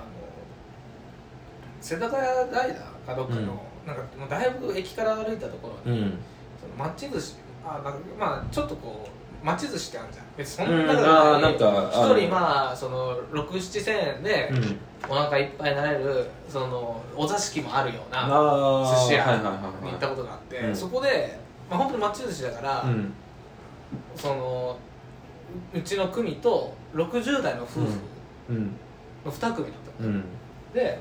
[1.82, 3.48] 世田谷ダイナーかどっかの、うん。
[3.88, 6.13] なんかもうだいぶ駅から歩いたところに、
[6.74, 9.08] うんそのマッチ寿司あなんかまあちょっとこ
[9.42, 10.26] うマッチ寿司ってあるじゃん。
[10.38, 14.80] 別にそうんんなあーなんかある一人まあその67千円でうん。
[15.10, 18.22] お腹いっぱいになれるそのお座敷もあるような
[18.90, 19.44] 寿司屋に
[19.92, 21.38] 行ったことがあって、うんそこで、
[21.70, 23.14] まあ、本当にマッチ寿司だから、うん。
[24.16, 24.78] その
[25.74, 27.88] ううちの組と60代の夫婦
[28.50, 28.76] うん。
[29.26, 30.24] の2組だったの、うん。
[30.74, 31.00] で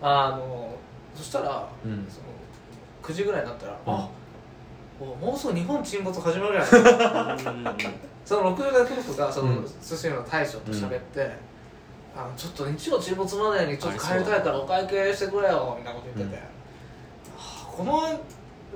[0.00, 0.74] あの
[1.14, 2.06] そしたら、うん。
[2.08, 2.26] その
[3.02, 4.08] 9時ぐらいになったら、うんあ
[5.02, 6.66] もうもうすぐ日本沈没始まるやん。
[8.24, 9.66] その60代夫婦がその、うん。
[9.66, 11.28] 寿司の大将と喋って、
[12.16, 16.48] あのちょっと日曜沈没までにちょっと帰りたいからお会計してくれよみたいなこと言ってて、は
[17.36, 18.20] あこの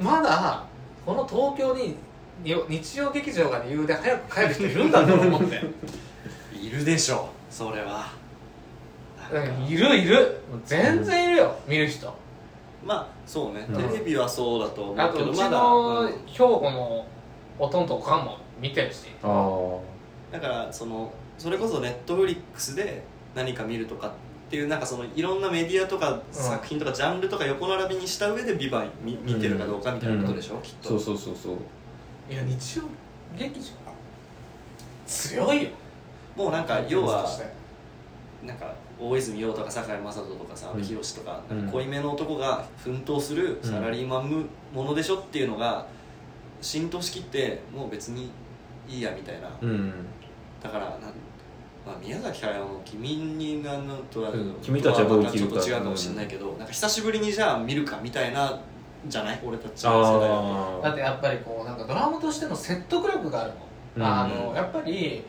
[0.01, 0.65] まだ
[1.05, 1.95] この東京に
[2.45, 5.61] よ日曜劇場が理由で早く帰る人いるんだと思って。
[6.61, 8.09] いるでしょそれは。
[9.31, 10.41] うんいるいる。
[10.65, 12.12] 全然いるよ、見る人
[12.85, 13.77] まあそうね、うん。
[13.77, 16.09] テレビはそうだと思あとうちうけどまだ、のうん。
[16.27, 17.07] 兵庫の
[17.59, 19.09] おとんとおかんも見てるし。
[19.23, 19.97] ああ
[20.33, 23.03] だからそのそれこそネットフリックスで
[23.35, 24.11] 何か見るとかっ
[24.51, 30.89] ていうなんかそのいろんなメディアとか作品とかジャンルとか横並びにした上で「ビバン見見てるかどうかみたいなことでしょ、きっと。
[30.91, 32.33] そうそうそうそう。
[32.33, 32.85] いや日曜
[33.37, 33.93] 劇場は
[35.07, 35.71] 強いよ。
[36.37, 37.27] もうなんか要は
[38.45, 40.81] なんか大泉洋とか堺雅人とかさうん。
[40.81, 41.67] 阿部寛とかうんなん。
[41.67, 45.87] か濃いめの男が奮闘するサラリーマンものでしょっていうのが
[46.61, 48.31] 浸透しきってもう別に
[48.89, 49.49] いいやみたいな。
[49.61, 49.93] うん。
[50.63, 54.55] だからなん、まあ、宮崎駿の「君になんのとは、うん。
[54.63, 58.59] 君たちはどう生きるかとはまたちょっと違うかもしれないけど、なんか久しぶりにじゃあ見るかみたいな
[59.07, 59.41] じゃない？
[59.45, 63.57] 俺たちの世代だとあだってやっぱりこうなんかドラマとしての説得力があるの,、
[63.97, 64.03] うん。
[64.03, 65.23] あのやっぱり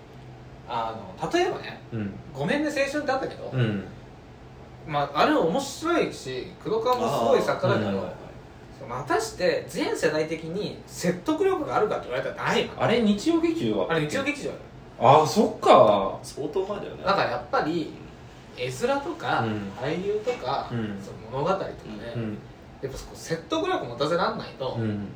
[0.69, 3.83] あの例えばねうん「ごめんね青春」ってあったけど、うん。
[4.85, 8.09] まあ、あれ面白いし黒川もすごい作家だけど、
[8.87, 14.51] 果たして全世代的に説得力があるかって言われたらないのあれ日曜劇場はあれ日曜劇場
[14.99, 16.17] ああそっか。
[16.23, 17.03] 相当前だよね。
[17.03, 17.91] だからやっぱり
[18.57, 19.71] 絵面とか、うん。
[19.79, 20.97] 俳優とか、うん。
[21.03, 21.73] その物語とかね、
[22.15, 22.37] うん。
[22.81, 25.07] やっぱそこ説得力持たせらんないと、うん。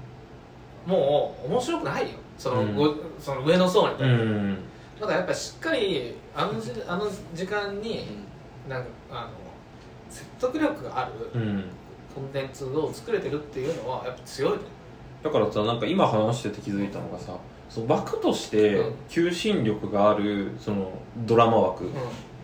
[0.86, 2.10] もう面白くないよ。
[2.38, 2.76] その,、うん。
[2.76, 4.58] ごその上の層にう対して、ん
[5.02, 8.06] だからやっぱりしっかりあのじあの時間に
[8.68, 9.30] うなんかあの
[10.10, 11.64] 説得力があるうん。
[12.14, 14.66] コンテンツを作れてるっていうのはやっぱ強いと
[15.24, 17.38] だからさなんか今話してて気づいたのがさ
[17.70, 18.94] その枠としてうん。
[19.10, 20.92] 求心力があるその
[21.26, 21.88] ドラマ枠っ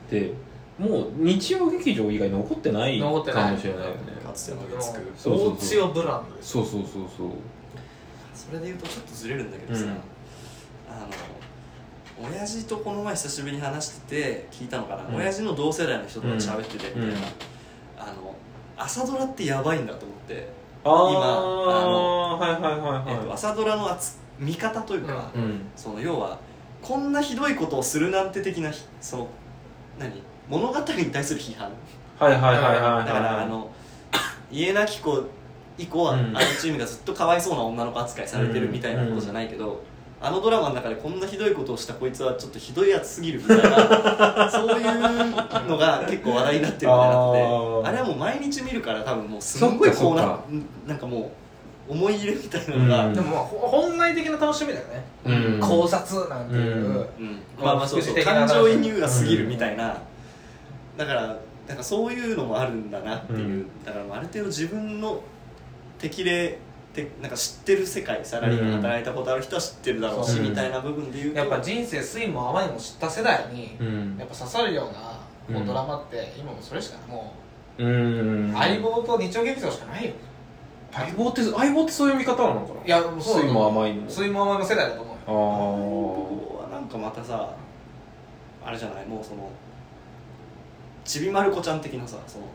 [0.09, 0.31] て
[0.79, 4.13] もう日曜劇場以外残ってないか残ってないもしれないよね。
[4.13, 5.53] んかつてのうん、月9そうそうそう。
[5.53, 7.29] 大強ブランドですそうそうそうそう。
[8.33, 9.89] それで言うとちょっとずれるんだけどさ、うん。
[9.89, 9.97] あの
[12.19, 15.15] 親父とこの前久しぶりに話してて聞いたのかな、うん。
[15.15, 17.15] 親父の同世代の人と喋っててみたいな、うん
[17.99, 18.35] あの
[18.79, 20.47] 朝ドラってやばいんだと思って、
[20.83, 25.61] ああはいはいはいえっと、は朝ドラの厚見方というか、いうん。
[25.75, 26.37] その要は
[26.83, 29.27] こんなひどいことをするなんて的なひその
[29.97, 30.21] 何？
[30.47, 31.71] 物語に対する批判。
[32.19, 32.63] はいはいはいはい
[32.97, 33.05] はい。
[33.07, 33.71] だからあの
[34.51, 35.23] 家なき子
[35.79, 36.19] 以降は、うん。
[36.37, 39.81] あのチームがずっとかわいそうな女の子扱いされてるみたいなことじゃないけど、
[40.19, 50.39] あのドラマの中でこんなひどいことをしたこいつはちょっとひどいやつすぎるみたいなそういうのが結構話題になってるみたいなのであれはもう毎日見るから多分もうすんごいこうな
[50.87, 51.31] なんかもう
[51.89, 53.13] 思い入れみたいなのが、うん。
[53.13, 55.59] でもまあほ本来的な楽しみだよね、うん。
[55.59, 56.95] 考察なんていう、うん。
[56.95, 57.39] うん。
[57.57, 58.23] まあまあそうそう。
[58.23, 59.97] 感情移入が過ぎるみたいな、
[60.97, 63.83] だからなんかそういうのもあるんだなっていう、うん。
[63.85, 65.21] だからある程度自分の
[65.97, 66.57] 適齢
[67.03, 70.41] ってなんか知ってる世界サラリーマン働いたことある人は知ってるだろうし、う。
[70.41, 74.17] んみたいな部分で言うとやっぱ人生酸いも甘いも知った世代に、うん。
[74.17, 74.99] やっぱ刺さるような
[75.49, 77.33] もううんドラマって今もそれしかも
[77.77, 78.51] うん。
[78.51, 80.13] う、相棒と日曜劇場しかないよ。
[80.91, 82.85] 相棒って相棒ってそういう見方なのかな？
[82.85, 83.41] いやもうそう。
[83.41, 84.09] 酸いも甘いの。
[84.09, 85.19] 酸いも甘いも世代だと思うよ。
[85.19, 87.53] あここはなんかまたさ
[88.65, 89.05] あれじゃない？
[89.05, 89.49] もうその
[91.05, 92.45] ちびまる子ちゃん的なさその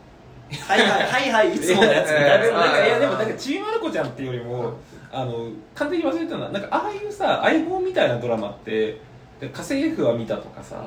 [0.61, 4.75] はいはいはいはいいつものやつみたいななんかいやでもなんかちびまる子ちゃんっていうよりも
[5.11, 8.99] あの完全に忘れてたのはなんかああいうさ相棒みたいなドラマって
[9.41, 10.85] で家政婦は見たとかさ、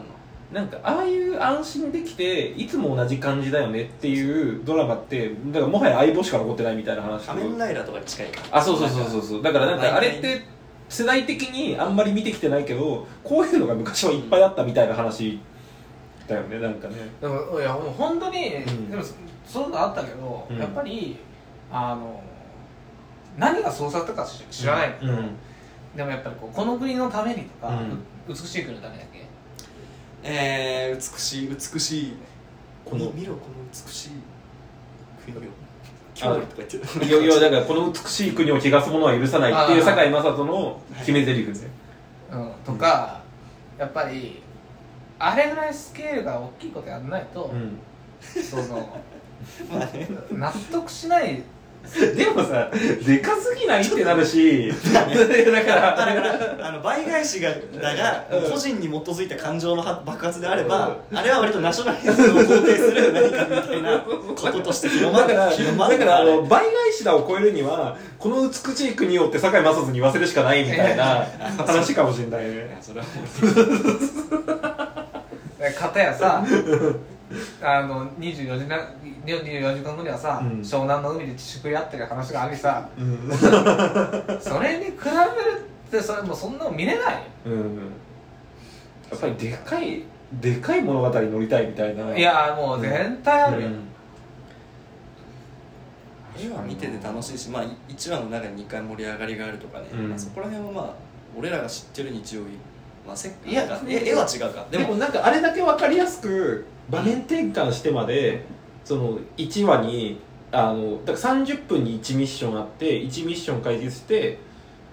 [0.54, 10.43] なんかああいう安心できていつも同じ感じだよねっていうドラマってだからもはや相棒しか残ってないみたいな話仮面ライダーとかに近いかあそうそうそうそうそうだからなんかあれって
[10.88, 15.39] 世代的にあんまり見てきてないけどこういうのが昔はいっぱいあったみたいな話
[16.28, 19.04] だよねなんかねでもいやもう本当に、んでも
[19.45, 20.58] そそういうのあったけど、うん。
[20.58, 21.17] やっぱり
[21.71, 22.21] あの
[23.38, 25.29] 何がそうされたか知知らないけど、うん。
[25.95, 27.75] でもやっぱりこうこの国のためにとか、うん。
[27.75, 27.97] う
[28.29, 29.25] 美しい国のためだっけ
[30.23, 32.17] えー、美しい美しい。
[32.84, 33.12] この。
[33.12, 34.12] 見ろこの美しい
[35.31, 35.49] 国を。
[36.21, 41.53] あ脅威とか言ってるいやいやだからこの美しい国を汚す者は許さないっていう堺雅人の決め台詞ね。
[42.31, 43.21] うん、とか、
[43.77, 44.41] やっぱり
[45.19, 47.77] あれぐらいスケールが大きいことやらないと、うん。
[48.41, 48.97] その
[49.71, 51.43] まあね納得しない。
[51.93, 52.71] でもさ
[53.06, 54.74] でかすぎないってなるし。
[54.91, 55.02] だ
[55.63, 58.52] からあの倍返しがだがうん。
[58.52, 71.26] 個人に基づいた感情の爆発であればあれは割とナショナリズムを肯定する何かみたいなこととして広まるだから広まるだからあの倍返しだを超えるにはこの美しい国をって堺雅人に言わせるしかないみたいな
[71.58, 72.78] 話かもしれないね。
[72.82, 73.06] それは
[75.78, 76.43] かた やさ
[77.62, 78.78] あの24時な
[79.26, 80.60] 24時間後にはさ、うん。
[80.62, 82.89] 湘南の海で血食い合ってる話がありさ。
[82.98, 83.30] うん。
[84.39, 87.24] それに比べるってそれもうそんなの見れない。
[87.45, 87.91] うん。
[89.12, 90.04] やっぱりでかい
[90.41, 92.17] でかい物語に乗りたいみたいな。
[92.17, 93.69] いやもう全体あるよ、
[96.38, 100.10] 絵は見てて楽しいし、まあ、1話の中に2回盛り上がりがあるとかね、うん。
[100.10, 100.93] まあ、そこら辺はまあ
[101.38, 102.58] 俺らが知ってる日曜日、
[103.06, 104.65] まあ、せいやなんか絵絵は違うか。
[104.71, 108.45] でもなんかあれだけ分かりやすく場面転換してまで
[108.84, 110.19] その1話に
[110.52, 114.38] あのだから30分に1ミッションあって1ミッション解決して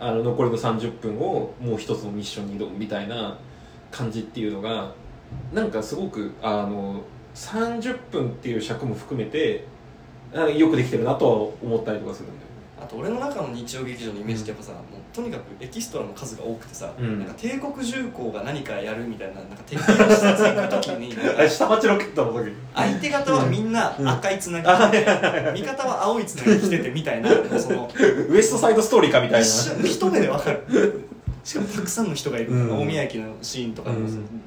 [0.00, 3.38] あの残りの30分をもう一つのミッションに挑むみたいな
[3.90, 4.92] 感じっていうのが
[5.52, 7.02] なんかすごくあの
[7.34, 9.64] 30分っていう尺も含めて
[10.56, 12.40] よくできてるなとは思ったりとかするんだよ
[12.82, 14.78] あと俺の中の日曜劇場のイメージってやっぱさ、も
[15.12, 17.18] とにかくエキストラの数が多くてさ、うん。
[17.18, 21.14] なんか帝国重工が何かやるみたいななんか敵の施設行く時に。
[21.48, 22.48] 下町ロケットの時。
[22.48, 24.66] に相手方はみんな赤いつなぎ。
[24.66, 25.54] うん。
[25.54, 27.90] 味方は青いつなぎ着ててみたいなその
[28.30, 29.46] ウエストサイドストーリーかみたいな。
[29.86, 31.04] 一目でわかる。
[31.44, 32.80] しかもたくさんの人がいる、うん。
[32.80, 33.90] 大宮駅のシーンとか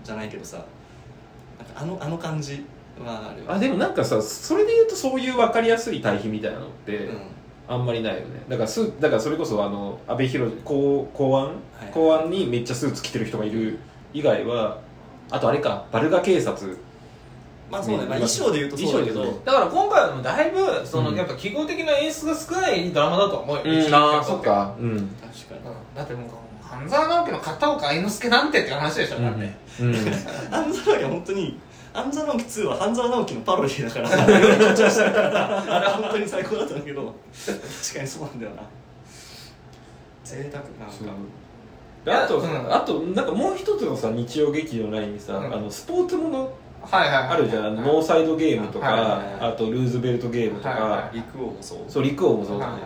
[0.03, 0.57] じゃないけどさ。
[0.57, 2.65] なんかあのあの感じ
[3.03, 7.21] はあるよあでもなんかさそれで言うとそういう分かりやすい対比みたいなのって、うん
[7.67, 8.43] あんまりないよね。
[8.47, 11.91] だからすだからそれこそあの阿部寛公公安、い。
[11.91, 13.79] 公安にめっちゃスーツ着てる人がいる。
[14.13, 14.79] 以外は
[15.29, 16.77] あとあれかバルガ警察
[17.69, 21.15] まあそうね、まあ、衣装で言うとそうだけど、衣装でだから今回はだいぶその、うん。
[21.15, 23.93] やっぱ記号的な演出が少ないドラマだと思うよ、うん。
[23.93, 24.75] ああそっか。
[24.79, 25.09] うん。
[25.19, 25.59] 確かに。
[25.61, 25.95] うん。
[25.95, 26.29] だってもう
[26.61, 29.53] 半沢直樹の片岡愛之助なんてって話でしょ、だって。
[29.81, 29.93] うん。
[30.51, 31.59] 半沢直樹は本当に
[31.95, 37.15] 半沢直樹2は半沢直樹のパロディだからより緊張してるからあれは本当に最高だったんだけど
[37.83, 38.63] 確かにそうなんだよな。
[40.25, 40.75] 贅沢なんか。
[42.03, 42.73] であと、うん。
[42.73, 45.53] あとなんかもう一つのさ日曜劇場のラインにさ、うん。
[45.53, 47.29] あのスポーツものはいはいはい。
[47.29, 49.09] あるじゃん、あのノーサイドゲームとか、はいはい
[49.41, 49.51] はい。
[49.53, 51.79] あとルーズベルトゲームとか、はいは陸王もそう。
[51.87, 52.59] そう陸王もそう。
[52.59, 52.81] だね、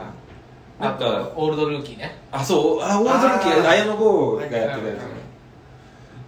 [0.80, 2.16] なんかとオールドルーキーね。
[2.32, 2.82] あそう。
[2.82, 3.64] あオールドルキあー。
[3.64, 5.19] ー綾野剛がやってたやつ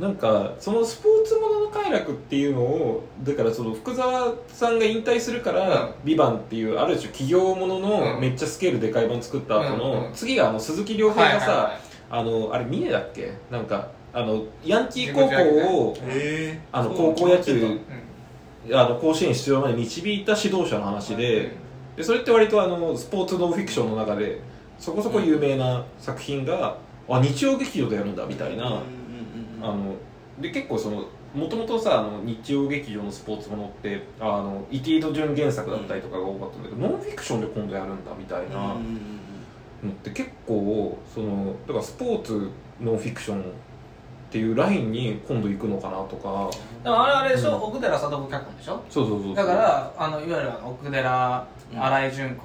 [0.02, 8.20] なんかそのスポーツものの快楽っていうのをだからその福沢さんが引退するからうん「ビバンっていうある種企業もののうん。
[8.20, 13.32] めっちゃスケールでかい版作った後の、次があの鈴木亮平がさ、あのあれ三重だっけ？
[13.52, 15.36] なんかあのヤンキー高校
[15.90, 15.98] を、
[16.72, 17.80] あの高校野球うん。
[18.76, 21.52] あの甲子園出場まで導いた指導者の話で,、
[21.96, 24.40] でそれって割とあのスポーツノンフィクションの中で
[24.78, 26.78] そこそこ有名な作品が、
[27.10, 28.82] あ日曜劇場でやるんだみたいな、
[29.62, 29.96] あの
[30.40, 39.20] で結構そのもともとさあの日曜劇場のスポーツものってあのイティード準原作だったりとかが多かったんだけど、ノンフィクションで今度やるんだみたいなのうんうん
[39.84, 39.90] うん。
[39.92, 42.50] って結構そのだからスポーツ
[42.82, 43.44] ノンフィクションっ
[44.32, 46.50] ていうラインに今度行くのかなとか。
[46.84, 47.64] でもあれあれでしょ、うん。
[47.64, 48.84] 奥寺貞子脚本でしょ？
[48.90, 52.44] そうそうそうだからあのいわゆる奥寺うん新井純子、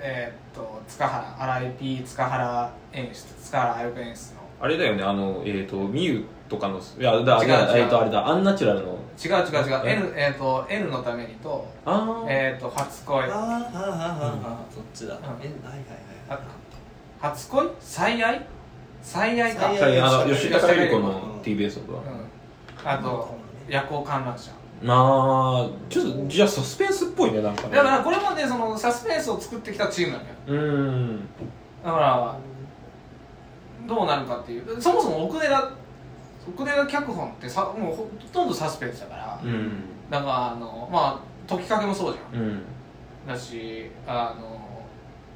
[0.00, 4.40] えーっと塚原新井 P 塚原演出塚原愛子演出の。
[4.60, 7.82] あれだよねあのえっ、とミユとかのいやだ違うあ違う。
[7.82, 8.98] えっ、とあれだアンナチュラルの。
[9.22, 9.82] 違う違う違う。
[9.84, 12.26] え？N, えーっと N のためにと,、あー。
[12.28, 13.24] えーっと初恋。
[13.24, 15.14] あーはあはあはあはあそっちだ。
[15.14, 15.18] ん。
[15.18, 15.48] えはいはいはい
[16.30, 16.40] あ
[17.20, 17.68] 初恋？
[17.80, 18.46] 最愛？
[19.02, 19.60] 最愛か。
[19.62, 21.02] 最愛はいあの吉高由里子うん。
[21.02, 21.98] の TBS とか。
[21.98, 23.34] うん、あと
[23.68, 24.50] 夜行観覧車。
[24.80, 27.76] まあちょっとじゃあサスペンスっぽいねなんかね。
[27.76, 30.30] だからこれもねそのサスペンスを作ってきたチームなのよ。
[30.46, 31.28] うーん。
[31.84, 32.36] だから
[33.88, 34.80] どうなるかっていう。
[34.80, 35.70] そもそも奥寺
[36.56, 39.82] 福田脚本ってさもうほとんどサスペンスだから、うん。
[40.10, 42.42] なんかあのまあ時かけもそうじゃん。
[42.42, 42.62] うん。
[43.26, 44.58] だしあの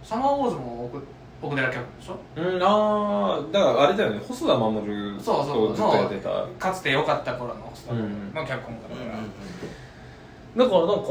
[0.03, 1.03] サマーウォーズも奥
[1.43, 2.19] 奥寺脚本でしょ？
[2.37, 4.21] うん、ああだからあれだよね。
[4.27, 5.69] 細田守そうそう。
[5.69, 6.47] とずっとやってた。
[6.59, 8.33] かつて良かった頃の人うん。
[8.33, 9.31] の脚本家だから、うんうん
[10.55, 10.59] うん。
[10.59, 11.11] だからなんか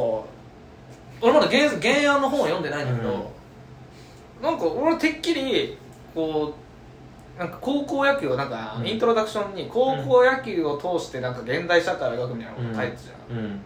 [1.22, 3.32] 俺まだ原原案の本を読んでないんだけど、
[4.42, 5.78] なんか俺はてっきり
[6.16, 6.61] こう
[7.38, 8.88] なんか高校野球をなんか、うん。
[8.88, 13.60] イントロダクションに高校野球を通してなんか現代社会を描くみたいなこと書いてたじゃん、うん。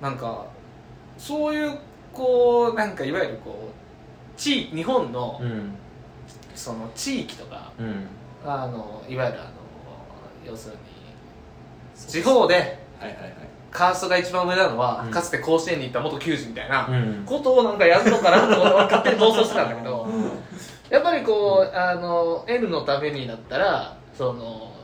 [0.00, 0.46] なんか
[1.16, 1.78] そういう
[2.12, 5.74] こうなんかいわゆるこう地日本のうん。
[6.54, 8.06] その地域とかうん。
[8.44, 9.50] あのいわゆるあの
[10.44, 10.80] 要するに
[11.96, 13.34] 地方ではいはいはい。
[13.70, 15.10] カーストが一番上なのは、うん。
[15.10, 17.22] かつて甲子園に行った元球児みたいな、うん。
[17.24, 20.06] ことをなんかやるのかなと俺は勝手に妄想してたんだけど、
[20.92, 24.74] やっぱりこうあの N のためになったらその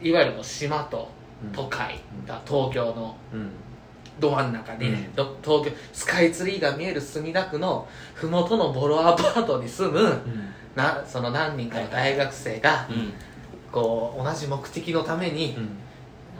[0.00, 1.08] いわゆるこう島と
[1.52, 3.50] 都会が東京のうん。
[4.20, 5.14] ど真ん中に、うん。
[5.16, 10.54] ど東京スカイツリーが見える墨田区の麓のボロアパートに住むうん。
[10.76, 13.12] なその何人かの大学生がうん
[13.72, 15.68] こう同じ目的のために、うん。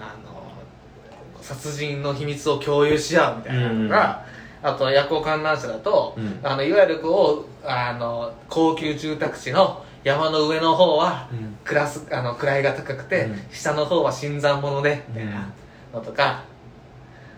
[0.00, 4.24] あの殺人の秘密を共有し合うみたいなのが、
[4.64, 6.40] あと夜行観覧車だと、うん。
[6.42, 11.58] あのいわゆるこうあの高級住宅地の山の上の方はうん。
[11.64, 13.38] クラスあの位が高くて、うん。
[13.52, 15.52] 下の方は新参者でみたいな
[15.92, 16.44] のとか、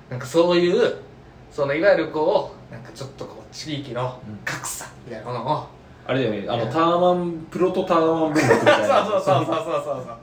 [0.09, 0.99] なんかそういう
[1.51, 4.37] そのいわゆるこうなんかちょっとこう地域のうん。
[4.45, 5.67] 格差みたいなものを、
[6.07, 6.49] あれだよね。
[6.49, 9.03] あのターマンプロとターマン文学みそうたいな。
[9.05, 10.17] そうそうそうそうそう。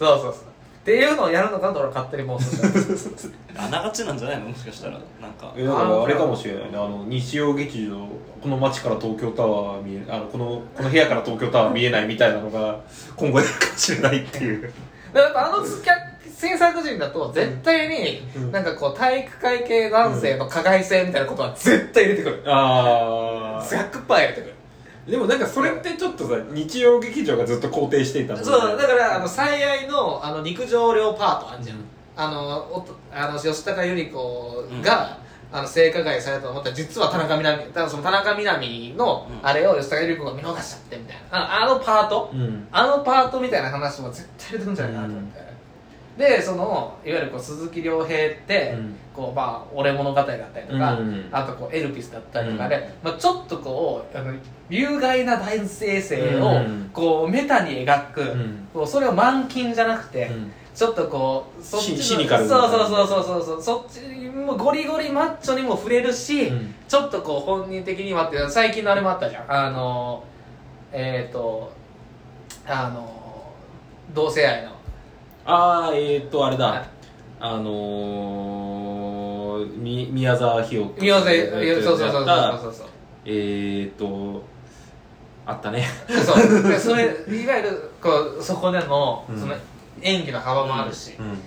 [0.00, 0.49] そうそうそう
[0.80, 4.46] っていうのをやるのかと俺は勝手に妄想してあながちなんじゃないの？
[4.46, 4.92] もしかしたら。
[5.20, 5.52] なんか。
[5.54, 8.08] えだからあれかもしれないねあの日曜劇場
[8.40, 12.80] この街から東京タワー見えあのこのこの部屋から東京タワー見えないみたいなのが
[13.14, 14.72] 今後やるかもしれないっていう。
[15.12, 18.52] だからあの制作陣だと絶対にうん。
[18.52, 22.42] なんかこう体育会系男性の加害性みたいなことは絶対入れてくる。
[22.46, 24.54] あ100%入れてくる
[25.06, 28.46] でもなんかそれってちょっとさ日曜劇場がずっと肯定していたもんね。
[28.46, 31.78] そうだからあの最愛のあの陸上寮パートあんじゃん、
[32.16, 35.18] あのおとあの吉高由里子が、
[35.52, 41.38] あの性加害されたと思ったら実は田中みな実その田中みな実のうんあれを吉高由里子が見逃しちゃってみたいな。
[41.38, 42.30] ああのパート？
[42.32, 42.68] うん。
[42.70, 45.49] あのパートみたいな話も絶対入れてくんじゃないかなと思って、
[46.20, 48.96] でそのいわゆるこう鈴木亮平って、うん。
[49.12, 54.32] こうまあ俺物語だったりとか、うんあとこうエルピスだったりとかで、まあ、ちょっとこうあの
[54.68, 58.68] 有害な男性性をうんこうメタに描く、ん。
[58.72, 60.52] こうそれを満金じゃなくて、うん。
[60.74, 66.74] ちょっとこうそっちのシシニカルそうなそうそうそうそうそっちもゴリゴリマッチョにも触れるし、うん。
[66.88, 69.52] ちょっとこう本人的にはって最近のあれもあったじゃん。
[69.52, 70.24] あの
[70.92, 71.72] えっ、ー、と
[72.66, 73.52] あの
[74.14, 74.79] 同性愛の
[75.44, 76.86] ああえー、っとあれだ。
[77.42, 82.86] あのー、み宮沢ひよと宮沢そうそうそうそうそうそう
[83.24, 84.42] えー、っと
[85.46, 85.84] あったね。
[86.24, 89.40] そうでそれいわゆるこうそこでの,、うん。
[89.40, 89.54] その
[90.02, 91.38] 演技の幅もあるし、うん。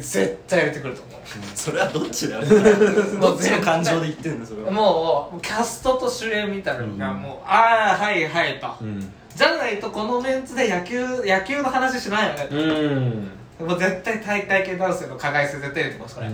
[0.00, 1.10] 絶対入れてくると思
[1.54, 2.42] それはどっちだよ。
[2.44, 4.70] もうどっちの感情で言ってんのそれうは。
[4.72, 6.98] もうキャストと主演見たら、うん。
[6.98, 13.68] もうああはいはいと、うんじゃないとこのメンツで野球野球の話しないよね、うん。
[13.68, 16.32] もう絶対大会系男性の加害性絶対入れてますから、い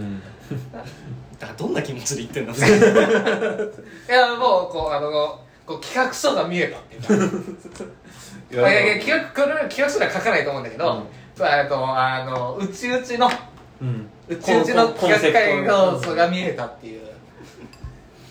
[1.38, 2.54] だからどんな気持ちで言ってんの？
[4.08, 5.10] やもうこうあの
[5.66, 7.14] こう企画書が見えたっていうか。
[8.52, 11.02] いいやいや企画これ企画書では書かないと思うんだけど、うん。
[11.34, 13.28] そうえっとあのうちうちの
[13.80, 14.08] うん。
[14.28, 17.02] うちうちの企画会のが見えたっていう。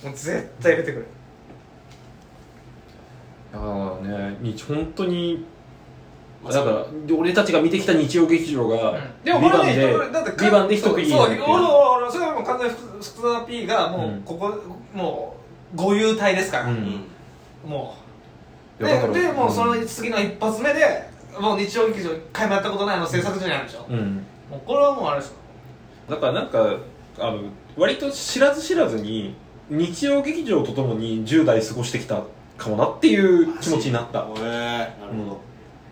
[0.04, 1.06] もう絶対入れてくる
[3.54, 3.60] だ
[4.42, 5.46] からね日本当に
[6.44, 11.40] だからで俺たちが見てきた日曜劇場が「でもこれねビバンでだって「ビバンで一区切りになるって。
[11.40, 11.66] いうそう俺
[12.04, 14.54] 俺それはもう完全に福田 P がもうここ、
[14.94, 15.36] も
[15.74, 17.04] うご優待ですから、うん。
[17.66, 17.96] も
[18.80, 18.84] う。
[18.84, 24.26] ででもうその次の一発目でもう日曜劇場一回もやったことないあの制作所にあるでしょ、うん。
[24.50, 25.36] もうこれはもうあれですよ。
[26.10, 26.78] だからなんか
[27.20, 27.42] あの
[27.78, 29.36] 割と知らず知らずに
[29.70, 32.24] 日曜劇場とともに10代過ごしてきた
[32.62, 34.20] かもなっていう気持ちになった。
[34.20, 35.40] なるほ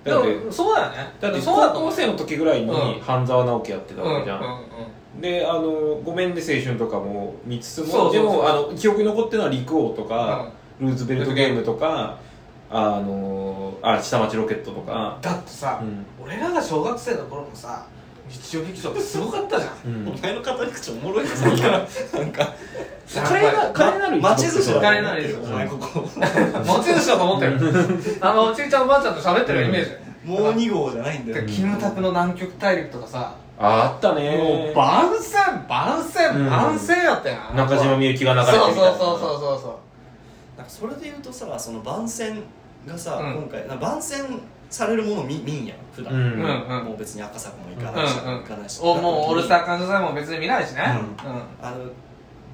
[0.03, 0.97] でだってもそうだよね。
[1.19, 4.09] だって高校生の時ぐらいにうん半沢直樹やってたうん。
[4.09, 5.71] うんわけじゃん、であの
[6.05, 8.13] 「ごめんね青春」とかも見つつもそうそうそう。
[8.13, 12.17] でもあの記憶に残ってるのは陸王とか、ルーズベルトゲームとか
[12.69, 16.05] あのあ下町ロケットとか、だってさ、うん。
[16.23, 17.85] 俺らが小学生の頃もさ
[18.29, 19.73] 日曜劇場ってすごかったじゃん。
[19.85, 20.05] うん。
[20.05, 22.53] どお前の語り口おもろいなさっきからなんか。
[23.27, 26.01] カレーなカレーなる町寿司だカレーなるお前ここ。
[26.01, 27.59] 持ち主だと思ってる。
[28.21, 29.91] あのおじいちゃんおばあちゃんと喋ってるイメージ、
[30.23, 31.45] もう2号じゃないんだよ。
[31.47, 33.33] キムタクの南極大陸とかさ。
[33.61, 36.49] ああったもねう番宣番宣うん。
[36.49, 37.55] 番宣やったやん。
[37.57, 39.59] 中島みゆきが流れてそうるそうそうそうそう。
[39.59, 39.79] そ
[40.55, 42.41] なんかそれで言うとさその番宣
[42.89, 43.35] がさ、うん。
[43.35, 44.25] 今回番宣
[44.69, 46.19] されるもの見見んやん普段、うん。
[46.19, 46.85] ううんうん。
[46.85, 48.41] もう別に赤坂も行かないし、うんうん。
[48.41, 50.83] 行かないしおもうオールスターー感謝祭も別に見ないしね。
[51.23, 51.31] うん。
[51.31, 51.41] うん。
[51.61, 51.77] あの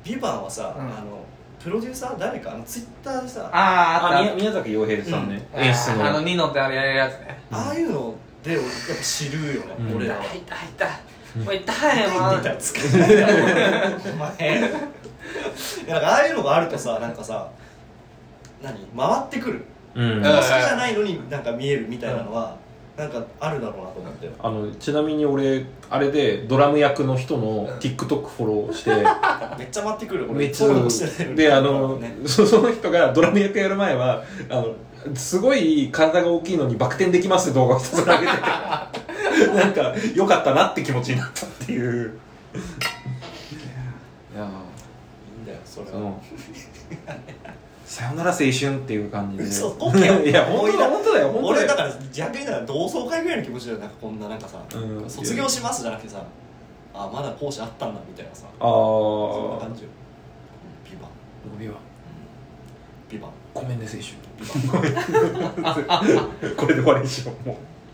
[0.03, 0.85] ビバンはさ、うん。
[0.85, 1.25] あの
[1.63, 2.19] プロデューサー？
[2.19, 2.53] 誰か？
[2.53, 3.49] あのツイッターでさ。
[3.51, 4.19] ああーあった。
[4.19, 6.05] あ宮宮崎洋平さんね、あ演出の。
[6.05, 7.39] あのニノってあれやるやつね。
[7.51, 9.95] あいうのでやっぱ知るよね、うん。
[9.97, 10.23] 俺らは。
[10.25, 12.39] 痛い痛い痛いもう痛いもん。
[12.39, 13.27] 痛いつかないな
[14.13, 14.61] お前い
[15.89, 17.49] やなんかああいうのがあるとさなんかさ
[18.61, 18.77] 何？
[18.95, 19.65] 回ってくる
[19.95, 20.17] うん。
[20.17, 22.57] うん好きじゃないのになんか見えるみたいなのは、
[22.97, 24.29] なんかあるだろうなと思って。
[24.39, 28.91] あのちなみに俺あれでドラム役の人の TikTok フォローして
[29.57, 30.39] めっちゃ回ってくる俺。
[30.39, 32.15] めっちゃフォローしてないのにであの、ね。
[32.25, 34.73] そ その人がドラム役やる前はあの
[35.13, 38.45] すごい体が大きいのにバク転できますって動画をひたすら上げてて。
[39.53, 42.17] なんか良かったなって気持ちになったっていう。
[44.33, 44.47] いやい
[45.39, 45.91] いんだよそれは。
[45.91, 46.21] その
[47.95, 48.51] さよなら青春っ
[48.85, 49.43] ていう感じで。
[49.45, 51.29] 嘘こけよいや本当だ思本当だよ。
[51.31, 51.61] 本当だよ。
[51.61, 55.09] 俺だから逆にだから同窓会ぐらいの気持ちだよなんかこんななんかさ、うん。
[55.09, 56.21] 卒業しますじゃなくてさ
[56.93, 59.89] あまだ講師あったんだみたいなさあそんなあ感じよ。
[60.83, 61.07] ビバ。
[61.07, 61.75] ン伸びは
[63.09, 63.27] ビバ。
[63.29, 64.03] ンごめんね青春。
[64.41, 64.67] ビ
[65.87, 66.49] バ。
[66.51, 67.57] ンこれで終わりにしようもう